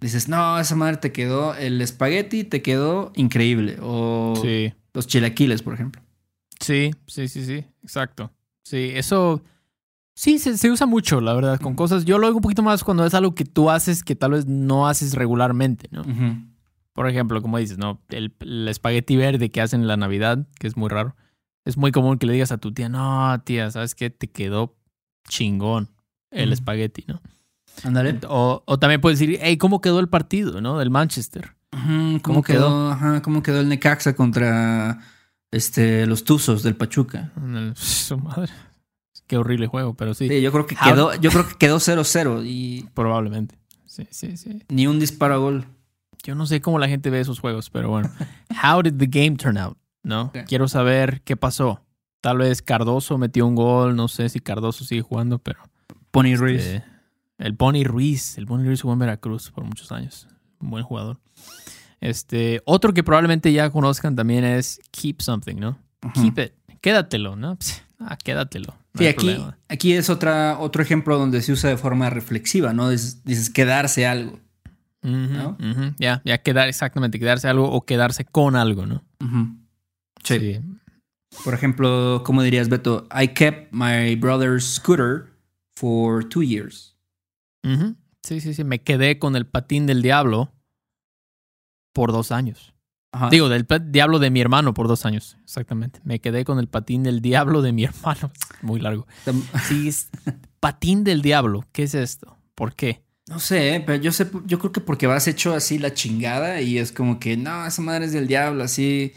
Dices, 0.01 0.29
no, 0.29 0.59
esa 0.59 0.75
madre 0.77 0.99
te 0.99 1.11
quedó, 1.13 1.55
el 1.55 1.81
espagueti 1.81 2.45
te 2.45 2.61
quedó 2.61 3.13
increíble. 3.17 3.79
O 3.81 4.35
Sí, 4.43 4.75
los 4.93 5.07
chilaquiles, 5.07 5.63
por 5.63 5.73
ejemplo. 5.75 6.03
Sí, 6.65 6.91
sí, 7.07 7.29
sí, 7.29 7.45
sí, 7.45 7.65
exacto. 7.83 8.31
Sí, 8.65 8.91
eso 8.95 9.43
sí 10.15 10.39
se, 10.39 10.57
se 10.57 10.71
usa 10.71 10.87
mucho, 10.87 11.21
la 11.21 11.35
verdad, 11.35 11.61
con 11.61 11.75
cosas. 11.75 12.05
Yo 12.05 12.19
lo 12.19 12.27
oigo 12.27 12.39
un 12.39 12.43
poquito 12.43 12.63
más 12.63 12.83
cuando 12.85 13.05
es 13.05 13.15
algo 13.15 13.35
que 13.35 13.45
tú 13.45 13.71
haces 13.71 14.03
que 14.03 14.17
tal 14.17 14.33
vez 14.33 14.47
no 14.47 14.89
haces 14.89 15.15
regularmente, 15.15 15.89
¿no? 15.91 16.03
Por 16.93 17.09
ejemplo, 17.09 17.43
como 17.43 17.59
dices, 17.59 17.77
¿no? 17.77 18.01
El, 18.09 18.33
el 18.41 18.69
espagueti 18.69 19.17
verde 19.17 19.51
que 19.51 19.61
hacen 19.61 19.81
en 19.83 19.89
la 19.89 19.97
Navidad, 19.97 20.47
que 20.59 20.67
es 20.69 20.77
muy 20.77 20.89
raro. 20.89 21.17
Es 21.65 21.77
muy 21.77 21.93
común 21.93 22.19
que 22.19 22.27
le 22.27 22.33
digas 22.35 22.53
a 22.53 22.59
tu 22.59 22.73
tía, 22.73 22.89
no, 22.89 23.41
tía, 23.45 23.71
¿sabes 23.71 23.95
qué? 23.95 24.11
Te 24.11 24.29
quedó 24.29 24.77
chingón 25.29 25.91
el 26.31 26.53
espagueti, 26.53 27.05
¿no? 27.09 27.21
Ándale. 27.83 28.21
O, 28.29 28.63
o 28.67 28.79
también 28.79 29.01
puedes 29.01 29.19
decir, 29.19 29.39
hey, 29.43 29.57
¿cómo 29.57 29.81
quedó 29.81 29.99
el 30.01 30.09
partido, 30.09 30.61
¿no? 30.61 30.79
Del 30.79 30.91
Manchester. 30.91 31.57
Ujú, 31.73 31.83
¿Cómo, 31.85 32.21
¿Cómo 32.23 32.43
quedó? 32.43 32.69
quedó? 32.69 32.91
Ajá, 32.93 33.23
¿Cómo 33.23 33.43
quedó 33.43 33.61
el 33.61 33.69
Necaxa 33.69 34.15
contra 34.15 35.01
este, 35.55 36.07
los 36.07 36.25
Tuzos 36.25 36.63
del 36.63 36.77
Pachuca? 36.77 37.33
Su 37.75 38.19
madre. 38.19 38.53
Qué 39.27 39.37
horrible 39.39 39.67
juego, 39.67 39.95
pero 39.95 40.13
sí, 40.13 40.29
Sí, 40.29 40.43
yo 40.43 40.53
creo 40.53 40.67
que 40.67 40.77
quedó, 40.77 41.15
yo 41.15 41.31
creo 41.31 41.49
que 41.49 41.55
quedó 41.55 41.77
0-0 41.79 42.43
y 42.45 42.89
probablemente. 42.93 43.57
Sí, 43.87 44.07
sí, 44.11 44.37
sí. 44.37 44.63
ni 44.69 44.87
un 44.87 44.99
disparo 44.99 45.35
a 45.35 45.39
gol. 45.39 45.67
Yo 46.23 46.35
no 46.35 46.47
sé 46.47 46.61
cómo 46.61 46.79
la 46.79 46.89
gente 46.89 47.11
ve 47.11 47.21
esos 47.21 47.39
juegos, 47.41 47.71
pero 47.71 47.89
bueno. 47.91 48.11
How 48.63 48.83
did 48.83 48.95
the 48.99 49.07
game 49.07 49.37
turn 49.37 49.57
out? 49.57 49.79
¿No? 50.03 50.33
Quiero 50.47 50.69
saber 50.69 51.23
qué 51.23 51.37
pasó. 51.37 51.81
Tal 52.21 52.39
vez 52.39 52.61
Cardoso 52.61 53.17
metió 53.19 53.47
un 53.47 53.55
gol, 53.55 53.97
no 53.97 54.09
sé 54.09 54.29
si 54.29 54.41
Cardoso 54.41 54.85
sigue 54.85 55.03
jugando, 55.03 55.39
pero 55.39 55.61
Pony 56.11 56.37
Ruiz. 56.37 56.63
eh, 56.65 56.85
el 57.39 57.57
Pony 57.57 57.85
Ruiz, 57.85 58.37
el 58.39 58.47
Pony 58.47 58.65
Ruiz 58.65 58.83
jugó 58.83 58.95
en 58.95 59.01
Veracruz 59.01 59.51
por 59.51 59.65
muchos 59.65 59.91
años. 59.93 60.27
Un 60.61 60.71
buen 60.71 60.85
jugador. 60.85 61.19
Este, 62.05 62.61
otro 62.67 62.93
que 62.93 63.03
probablemente 63.03 63.53
ya 63.53 63.71
conozcan 63.71 64.15
también 64.15 64.45
es 64.45 64.79
Keep 64.91 65.23
Something, 65.23 65.57
¿no? 65.57 65.79
Keep 66.15 66.39
it. 66.39 66.53
Quédatelo, 66.81 67.35
¿no? 67.35 67.57
Pss, 67.57 67.83
Ah, 67.99 68.19
quédatelo. 68.23 68.75
no 68.93 68.99
Sí, 69.01 69.07
aquí, 69.07 69.27
problema. 69.27 69.59
aquí 69.69 69.93
es 69.95 70.11
otra, 70.11 70.59
otro 70.59 70.83
ejemplo 70.83 71.17
donde 71.19 71.41
se 71.41 71.53
usa 71.53 71.71
de 71.71 71.79
forma 71.79 72.11
reflexiva, 72.11 72.75
¿no? 72.75 72.91
Dices, 72.91 73.25
dices 73.25 73.49
quedarse 73.51 74.07
algo. 74.07 74.39
¿no? 75.03 75.57
Ya, 75.99 76.23
ya 76.25 76.39
quedar, 76.43 76.69
exactamente, 76.69 77.19
quedarse 77.19 77.47
algo 77.49 77.71
o 77.71 77.85
quedarse 77.85 78.25
con 78.25 78.57
algo, 78.57 78.87
¿no? 78.87 79.03
Ujú. 79.21 79.57
Sí. 80.23 80.61
Por 81.45 81.53
ejemplo, 81.53 82.23
¿cómo 82.25 82.43
dirías, 82.43 82.69
Beto? 82.71 83.07
I 83.11 83.29
kept 83.29 83.73
my 83.73 84.15
brother's 84.17 84.65
scooter 84.65 85.27
for 85.77 86.25
two 86.27 86.43
years. 86.43 86.97
Sí, 88.23 88.41
sí, 88.41 88.55
sí. 88.55 88.65
Me 88.65 88.81
quedé 88.83 89.19
con 89.19 89.37
el 89.37 89.47
patín 89.47 89.85
del 89.87 90.01
diablo 90.01 90.54
por 91.95 92.13
dos 92.13 92.31
años. 92.31 92.75
Ajá. 93.13 93.31
Digo, 93.31 93.49
del 93.49 93.67
diablo 93.91 94.19
de 94.19 94.31
mi 94.31 94.41
hermano 94.43 94.75
por 94.75 94.89
dos 94.89 95.07
años. 95.07 95.39
Exactamente. 95.45 96.01
Me 96.05 96.21
quedé 96.21 96.45
con 96.45 96.59
el 96.59 96.67
patín 96.69 97.05
del 97.05 97.21
diablo 97.23 97.63
de 97.63 97.73
mi 97.73 97.85
hermano. 97.85 98.31
Muy 98.61 98.81
largo. 98.81 99.07
Sí, 99.69 99.89
es- 99.89 100.09
patín 100.61 101.05
del 101.05 101.23
diablo. 101.23 101.65
¿Qué 101.73 101.85
es 101.85 101.95
esto? 101.95 102.37
¿Por 102.55 102.75
qué? 102.75 103.03
No 103.27 103.39
sé, 103.39 103.83
pero 103.87 104.03
yo 104.03 104.13
sé, 104.13 104.29
yo 104.45 104.59
creo 104.59 104.71
que 104.73 104.83
porque 104.83 105.07
vas 105.07 105.27
hecho 105.29 105.55
así 105.55 105.79
la 105.79 105.95
chingada 105.95 106.61
y 106.61 106.77
es 106.77 106.93
como 106.93 107.19
que, 107.19 107.39
no, 107.39 107.65
esa 107.65 107.81
madre 107.81 108.05
es 108.05 108.13
del 108.13 108.27
diablo, 108.27 108.63
así. 108.65 109.15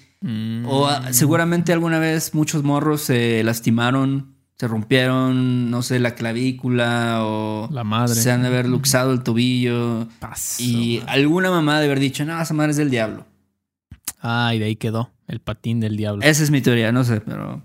O 0.65 0.87
ah, 0.87 1.01
Mm, 1.09 1.13
seguramente 1.13 1.73
alguna 1.73 1.99
vez 1.99 2.33
muchos 2.33 2.63
morros 2.63 3.01
se 3.01 3.43
lastimaron, 3.43 4.36
se 4.59 4.67
rompieron, 4.67 5.69
no 5.69 5.81
sé, 5.83 5.99
la 5.99 6.15
clavícula 6.15 7.19
o 7.23 7.69
La 7.71 7.83
madre. 7.83 8.15
se 8.15 8.31
han 8.31 8.41
de 8.41 8.47
haber 8.47 8.67
luxado 8.67 9.11
el 9.13 9.21
tobillo. 9.23 10.07
Paso, 10.19 10.63
Y 10.63 10.99
madre. 10.99 11.11
alguna 11.13 11.49
mamá 11.51 11.79
de 11.79 11.85
haber 11.85 11.99
dicho, 11.99 12.25
no, 12.25 12.41
esa 12.41 12.53
madre 12.53 12.71
es 12.71 12.77
del 12.77 12.89
diablo. 12.89 13.25
Ay, 14.19 14.59
de 14.59 14.65
ahí 14.65 14.75
quedó. 14.75 15.11
El 15.27 15.41
patín 15.41 15.79
del 15.79 15.95
diablo. 15.97 16.23
Esa 16.23 16.41
es 16.43 16.49
mi 16.51 16.61
teoría, 16.61 16.91
no 16.91 17.03
sé, 17.03 17.21
pero. 17.21 17.61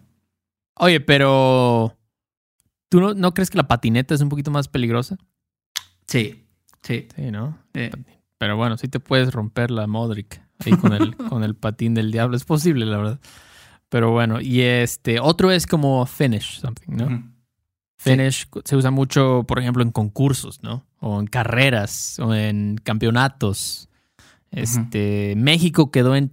Oye, 0.75 1.01
pero. 1.01 1.97
¿Tú 2.89 3.01
no, 3.01 3.15
no 3.15 3.33
crees 3.33 3.49
que 3.51 3.57
la 3.57 3.69
patineta 3.69 4.15
es 4.15 4.21
un 4.21 4.29
poquito 4.29 4.51
más 4.51 4.69
peligrosa? 4.69 5.17
Sí, 6.07 6.45
sí. 6.83 7.07
Sí, 7.17 7.31
¿no? 7.31 7.57
eh, 7.73 7.91
Pero 8.37 8.57
bueno, 8.57 8.77
sí 8.77 8.89
te 8.89 9.01
puedes 9.01 9.33
romper 9.33 9.71
la 9.71 9.87
Modric 9.87 10.43
ahí 10.59 10.73
con 10.73 10.93
el, 10.93 11.17
con 11.31 11.43
el 11.45 11.55
patín 11.55 11.95
del 11.95 12.11
diablo. 12.13 12.37
Es 12.37 12.45
posible, 12.45 12.85
la 12.85 12.97
verdad. 12.99 13.21
Pero 13.93 14.11
bueno, 14.11 14.41
y 14.41 14.63
este 14.63 15.21
otro 15.21 15.51
es 15.51 15.67
como 15.67 16.07
finish 16.07 16.61
something, 16.61 16.97
¿no? 16.97 17.31
Finish 17.99 18.49
se 18.65 18.75
usa 18.75 18.91
mucho, 18.91 19.45
por 19.47 19.59
ejemplo, 19.59 19.83
en 19.83 19.91
concursos, 19.91 20.63
¿no? 20.63 20.87
O 20.99 21.21
en 21.21 21.27
carreras, 21.27 22.19
o 22.19 22.33
en 22.35 22.79
campeonatos. 22.83 23.91
Este, 24.51 25.35
México 25.37 25.91
quedó 25.91 26.17
en 26.17 26.33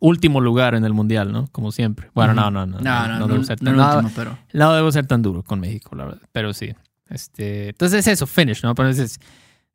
último 0.00 0.40
lugar 0.40 0.76
en 0.76 0.84
el 0.84 0.92
mundial, 0.94 1.32
¿no? 1.32 1.48
Como 1.50 1.72
siempre. 1.72 2.08
Bueno, 2.14 2.34
no, 2.34 2.52
no, 2.52 2.66
no. 2.66 2.78
No, 2.78 3.08
no, 3.08 3.18
no, 3.18 3.26
debo 3.26 3.42
ser 3.42 3.60
no 3.62 3.70
tan- 3.72 3.76
no, 3.76 3.90
último, 3.96 4.12
pero. 4.14 4.38
no 4.52 4.72
debo 4.72 4.92
ser 4.92 5.08
tan 5.08 5.22
duro 5.22 5.42
con 5.42 5.58
México, 5.58 5.96
la 5.96 6.04
verdad. 6.04 6.22
Pero 6.30 6.52
sí. 6.52 6.72
Este, 7.08 7.70
entonces 7.70 8.06
es 8.06 8.12
eso, 8.12 8.28
finish, 8.28 8.62
¿no? 8.62 8.76
Pero 8.76 8.90
es 8.90 9.18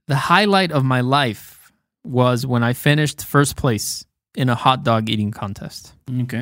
the 0.07 0.15
highlight 0.15 0.71
of 0.71 0.85
my 0.85 1.01
life 1.01 1.73
was 2.05 2.45
when 2.45 2.63
I 2.63 2.73
finished 2.73 3.21
first 3.21 3.59
place 3.59 4.05
in 4.33 4.49
a 4.49 4.55
hot 4.55 4.83
dog 4.83 5.09
eating 5.09 5.31
contest. 5.31 5.89
Ok. 6.21 6.35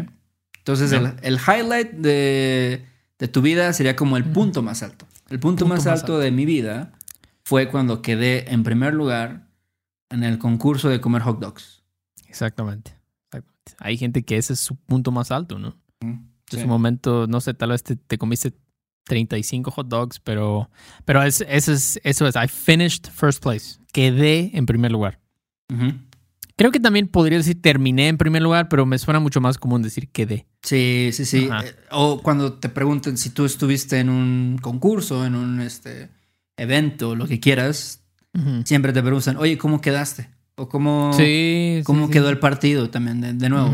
Entonces, 0.63 0.91
No. 0.91 1.07
el, 1.07 1.13
el 1.21 1.35
highlight 1.39 1.91
de, 1.91 2.85
de 3.19 3.27
tu 3.27 3.41
vida 3.41 3.71
sería 3.73 3.95
como 3.95 4.15
el 4.17 4.23
punto 4.23 4.61
más 4.61 4.81
alto. 4.83 5.05
El 5.29 5.39
punto, 5.39 5.65
Punto 5.65 5.75
más, 5.75 5.85
más 5.85 5.99
alto 6.01 6.13
alto. 6.13 6.19
de 6.19 6.31
mi 6.31 6.45
vida 6.45 6.93
fue 7.43 7.69
cuando 7.69 8.01
quedé 8.01 8.51
en 8.53 8.63
primer 8.63 8.93
lugar 8.93 9.47
en 10.09 10.23
el 10.23 10.37
concurso 10.37 10.89
de 10.89 11.01
comer 11.01 11.21
hot 11.23 11.39
dogs. 11.39 11.83
Exactamente. 12.27 12.91
Exactamente. 13.25 13.73
Hay 13.79 13.97
gente 13.97 14.23
que 14.23 14.37
ese 14.37 14.53
es 14.53 14.59
su 14.59 14.75
punto 14.75 15.11
más 15.11 15.31
alto, 15.31 15.59
¿no? 15.59 15.75
En 16.01 16.29
Sí. 16.49 16.61
su 16.61 16.67
momento, 16.67 17.25
no 17.27 17.41
sé, 17.41 17.53
tal 17.53 17.69
vez 17.71 17.81
te, 17.83 17.95
te 17.95 18.17
comiste 18.17 18.53
35 19.05 19.71
hot 19.71 19.87
dogs, 19.87 20.19
pero, 20.19 20.69
pero 21.03 21.23
es, 21.23 21.41
eso, 21.47 21.71
es, 21.73 21.99
eso 22.03 22.27
es, 22.27 22.35
I 22.35 22.47
finished 22.47 23.07
first 23.11 23.41
place. 23.41 23.79
Quedé 23.91 24.51
en 24.53 24.65
primer 24.65 24.91
lugar. 24.91 25.19
Ujú. 25.73 25.93
Creo 26.63 26.71
que 26.71 26.79
también 26.79 27.09
podría 27.09 27.37
decir 27.39 27.61
terminé 27.61 28.07
en 28.07 28.17
primer 28.17 28.41
lugar, 28.41 28.69
pero 28.69 28.85
me 28.85 28.97
suena 28.97 29.19
mucho 29.19 29.41
más 29.41 29.57
común 29.57 29.81
decir 29.81 30.07
quedé. 30.07 30.45
Sí, 30.61 31.09
sí, 31.11 31.25
sí. 31.25 31.49
Ajá. 31.51 31.67
Eh, 31.67 31.75
O 31.91 32.21
cuando 32.21 32.53
te 32.53 32.69
pregunten 32.69 33.17
si 33.17 33.31
tú 33.31 33.43
estuviste 33.43 33.99
en 33.99 34.07
un 34.09 34.57
concurso, 34.61 35.25
en 35.25 35.35
un 35.35 35.59
este, 35.59 36.07
evento, 36.55 37.17
lo 37.17 37.27
que 37.27 37.41
quieras, 37.41 38.01
siempre 38.63 38.93
te 38.93 39.03
preguntan, 39.03 39.35
oye, 39.35 39.57
¿cómo 39.57 39.81
quedaste? 39.81 40.29
O 40.55 40.69
cómo, 40.69 41.11
Sí, 41.11 41.81
cómo 41.83 42.03
sí, 42.03 42.07
sí. 42.07 42.13
quedó 42.13 42.29
el 42.29 42.39
partido 42.39 42.89
también, 42.89 43.19
de, 43.19 43.33
de 43.33 43.49
nuevo. 43.49 43.69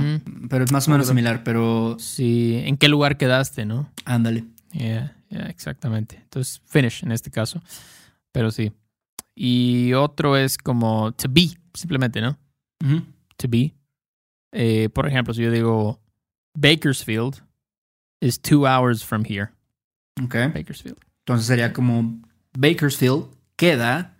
Pero 0.49 0.65
es 0.65 0.71
más 0.71 0.88
o 0.88 0.91
menos 0.91 1.06
similar, 1.06 1.43
pero 1.43 1.95
Sí, 1.99 2.60
¿en 2.65 2.75
qué 2.75 2.88
lugar 2.89 3.17
quedaste, 3.17 3.65
no? 3.65 3.88
ándale. 4.06 4.45
Yeah, 4.71 5.15
yeah, 5.30 5.45
exactamente. 5.45 6.15
Entonces, 6.23 6.60
finish 6.65 7.04
en 7.04 7.12
este 7.12 7.30
caso. 7.30 7.62
Pero 8.32 8.49
sí. 8.49 8.71
Y 9.36 9.93
otro 9.93 10.36
es 10.38 10.58
como 10.58 11.12
to 11.12 11.28
be, 11.30 11.49
simplemente, 11.75 12.19
¿no? 12.19 12.36
To 12.80 13.48
be. 13.48 13.74
Eh, 14.52 14.89
por 14.89 15.08
ejemplo, 15.08 15.34
si 15.34 15.44
yo 15.44 15.52
digo 15.52 16.00
Bakersfield 16.56 17.42
is 18.22 18.39
two 18.39 18.65
hours 18.65 19.04
from 19.04 19.24
here. 19.26 19.50
Ok. 20.24 20.36
Bakersfield. 20.54 20.98
Entonces 21.26 21.48
sería 21.48 21.74
como 21.74 22.22
Bakersfield 22.58 23.28
queda 23.56 24.18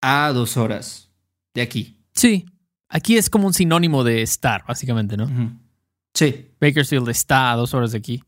a 0.00 0.32
dos 0.32 0.56
horas 0.56 1.10
de 1.54 1.62
aquí. 1.62 1.96
Sí. 2.12 2.46
Aquí 2.88 3.16
es 3.16 3.28
como 3.28 3.46
un 3.46 3.54
sinónimo 3.54 4.04
de 4.04 4.22
estar, 4.22 4.64
básicamente, 4.66 5.16
¿no? 5.16 5.58
Sí, 6.14 6.50
Bakersfield 6.60 7.08
está 7.08 7.50
a 7.50 7.56
dos 7.56 7.74
horas 7.74 7.90
de 7.92 7.98
aquí. 7.98 8.22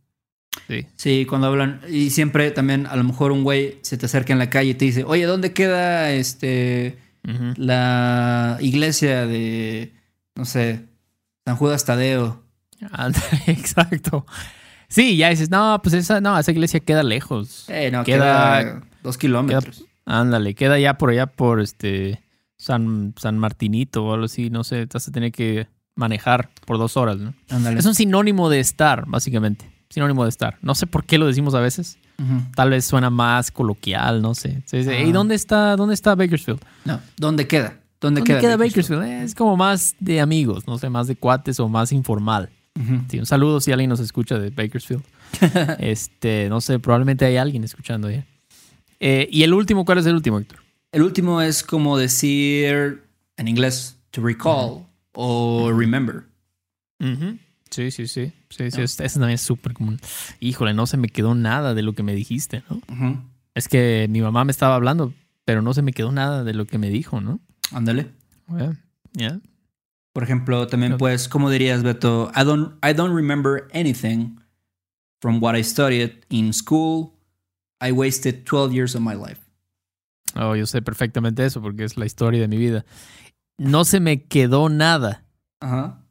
Sí. 0.67 0.87
sí, 0.97 1.27
cuando 1.27 1.47
hablan. 1.47 1.83
Y 1.89 2.11
siempre 2.11 2.51
también, 2.51 2.87
a 2.87 2.97
lo 2.97 3.05
mejor 3.05 3.31
un 3.31 3.45
güey 3.45 3.79
se 3.83 3.97
te 3.97 4.07
acerca 4.07 4.33
en 4.33 4.41
la 4.41 4.51
calle 4.51 4.71
y 4.71 4.75
te 4.75 4.87
dice, 4.87 5.05
oye, 5.05 5.25
¿dónde 5.25 5.53
queda 5.53 6.11
este 6.11 6.99
La 7.57 8.59
iglesia 8.61 9.27
de, 9.27 9.95
no 10.35 10.45
sé, 10.45 10.87
San 11.45 11.57
Judas 11.57 11.85
Tadeo? 11.85 12.43
Ándale, 12.93 13.27
Exacto. 13.47 14.27
Sí, 14.89 15.17
ya 15.17 15.31
dices, 15.31 15.51
no, 15.51 15.81
pues 15.83 15.95
esa, 15.95 16.21
no, 16.21 16.39
esa 16.39 16.53
iglesia 16.53 16.81
queda 16.81 17.03
lejos. 17.03 17.65
Eh, 17.69 17.91
no, 17.91 18.05
Queda- 18.05 18.61
queda, 18.63 18.83
dos 19.03 19.19
kilómetros. 19.19 19.85
Ándale, 20.05 20.55
queda 20.55 20.79
ya 20.79 20.97
por 20.99 21.11
allá 21.11 21.27
por 21.27 21.61
este 21.61 22.23
San, 22.57 23.13
San 23.19 23.39
Martinito 23.39 24.05
o 24.05 24.13
algo 24.15 24.27
así, 24.27 24.51
no 24.51 24.63
sé, 24.63 24.87
te 24.87 24.95
vas 24.95 25.09
a 25.09 25.13
tener 25.13 25.33
que 25.33 25.67
manejar 25.97 26.51
por 26.65 26.79
dos 26.79 26.97
horas, 26.97 27.17
¿no? 27.17 27.35
Ándale. 27.51 27.81
Es 27.81 27.87
un 27.87 27.95
sinónimo 27.97 28.49
de 28.49 28.61
estar, 28.61 29.05
básicamente. 29.07 29.69
Sinónimo 29.91 30.23
de 30.25 30.29
estar. 30.31 30.59
No 30.63 30.75
sé 30.77 30.87
por 30.87 31.05
qué 31.05 31.19
lo 31.19 31.27
decimos 31.27 31.55
a 31.55 31.61
veces. 31.61 31.99
Tal 32.55 32.71
vez 32.71 32.85
suena 32.87 33.11
más 33.11 33.51
coloquial, 33.51 34.23
no 34.23 34.35
sé. 34.35 34.63
Se 34.65 34.79
dice, 34.79 34.91
Ah. 34.95 34.99
"Ey, 35.01 35.13
¿dónde 35.13 35.35
está, 35.35 35.77
dónde 35.77 35.95
está 35.95 36.15
Bakersfield? 36.15 36.61
No, 36.85 37.01
¿dónde 37.17 37.47
queda? 37.47 37.79
¿Dónde, 38.01 38.21
¿Dónde 38.21 38.25
queda, 38.25 38.41
queda, 38.41 38.57
Bakersfield? 38.57 39.03
Eh, 39.05 39.23
es 39.23 39.35
como 39.35 39.57
más 39.57 39.95
de 40.01 40.21
amigos, 40.21 40.67
no 40.67 40.79
sé, 40.79 40.89
más 40.91 41.07
de 41.09 41.17
cuates 41.17 41.59
o 41.61 41.69
más 41.69 41.93
informal. 41.93 42.51
Sí, 43.09 43.19
un 43.19 43.25
saludo 43.27 43.61
si 43.61 43.73
alguien 43.73 43.89
nos 43.89 44.01
escucha 44.01 44.39
de 44.39 44.51
Bakersfield. 44.51 45.03
este, 45.79 46.49
no 46.51 46.61
sé, 46.61 46.79
probablemente 46.79 47.25
hay 47.25 47.37
alguien 47.39 47.65
escuchando 47.65 48.11
ya. 48.11 48.27
Eh, 49.01 49.29
y 49.31 49.43
el 49.45 49.55
último, 49.55 49.85
¿cuál 49.85 49.99
es 49.99 50.07
el 50.07 50.15
último, 50.15 50.39
Héctor? 50.39 50.61
El 50.93 51.03
último 51.03 51.41
es 51.43 51.63
como 51.63 51.97
decir 51.99 53.03
en 53.39 53.49
inglés 53.49 53.99
to 54.11 54.23
recall 54.23 54.87
o 55.13 55.71
remember. 55.73 56.25
Sí, 57.77 57.91
Sí, 57.91 58.07
sí, 58.07 58.33
sí. 58.49 58.71
Sí. 58.71 58.81
Eso 58.83 59.21
también 59.21 59.35
es 59.35 59.43
súper 59.43 59.75
común. 59.75 60.01
Híjole, 60.41 60.73
no 60.73 60.87
se 60.87 60.97
me 60.97 61.09
quedó 61.11 61.35
nada 61.35 61.75
de 61.75 61.83
lo 61.83 61.93
que 61.93 62.03
me 62.03 62.15
dijiste, 62.15 62.63
¿no? 62.71 63.23
Es 63.55 63.69
que 63.69 64.07
mi 64.09 64.23
mamá 64.23 64.47
me 64.47 64.51
estaba 64.51 64.75
hablando, 64.77 65.13
pero 65.45 65.61
no 65.61 65.75
se 65.75 65.83
me 65.83 65.93
quedó 65.93 66.11
nada 66.11 66.43
de 66.43 66.55
lo 66.55 66.65
que 66.65 66.79
me 66.79 66.89
dijo, 66.89 67.21
¿no? 67.21 67.39
Ándale. 67.73 68.13
Yeah. 68.49 68.77
Yeah. 69.13 69.41
Por 70.15 70.23
ejemplo, 70.23 70.67
también 70.69 70.97
pues, 70.97 71.29
¿cómo 71.29 71.51
dirías, 71.51 71.83
Beto? 71.83 72.33
I 72.35 72.45
don't, 72.45 72.83
I 72.83 72.95
don't 72.95 73.15
remember 73.15 73.69
anything 73.75 74.39
from 75.21 75.43
what 75.43 75.55
I 75.55 75.63
studied 75.63 76.25
in 76.31 76.55
school. 76.55 77.13
I 77.83 77.93
wasted 77.93 78.45
12 78.47 78.73
years 78.73 78.95
of 78.95 79.03
my 79.03 79.15
life. 79.15 79.43
Oh, 80.35 80.57
yo 80.57 80.65
sé 80.65 80.81
perfectamente 80.81 81.45
eso 81.45 81.61
porque 81.61 81.85
es 81.85 81.99
la 81.99 82.07
historia 82.07 82.41
de 82.41 82.49
mi 82.49 82.57
vida. 82.57 82.87
No 83.59 83.85
se 83.85 84.01
me 84.01 84.23
quedó 84.23 84.71
nada. 84.71 85.25
Ajá. 85.61 86.06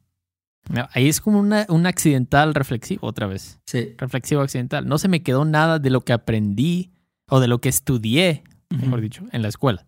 Ahí 0.92 1.08
es 1.08 1.20
como 1.20 1.38
una, 1.38 1.66
un 1.68 1.86
accidental 1.86 2.54
reflexivo 2.54 3.06
otra 3.06 3.26
vez. 3.26 3.60
Sí. 3.66 3.94
Reflexivo 3.98 4.42
accidental. 4.42 4.86
No 4.86 4.98
se 4.98 5.08
me 5.08 5.22
quedó 5.22 5.44
nada 5.44 5.78
de 5.78 5.90
lo 5.90 6.00
que 6.02 6.12
aprendí 6.12 6.92
o 7.28 7.40
de 7.40 7.48
lo 7.48 7.60
que 7.60 7.68
estudié, 7.68 8.44
mejor 8.70 9.00
dicho, 9.00 9.24
en 9.32 9.42
la 9.42 9.48
escuela. 9.48 9.86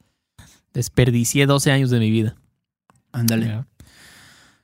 Desperdicié 0.72 1.46
12 1.46 1.72
años 1.72 1.90
de 1.90 1.98
mi 1.98 2.10
vida. 2.10 2.36
Ándale. 3.12 3.64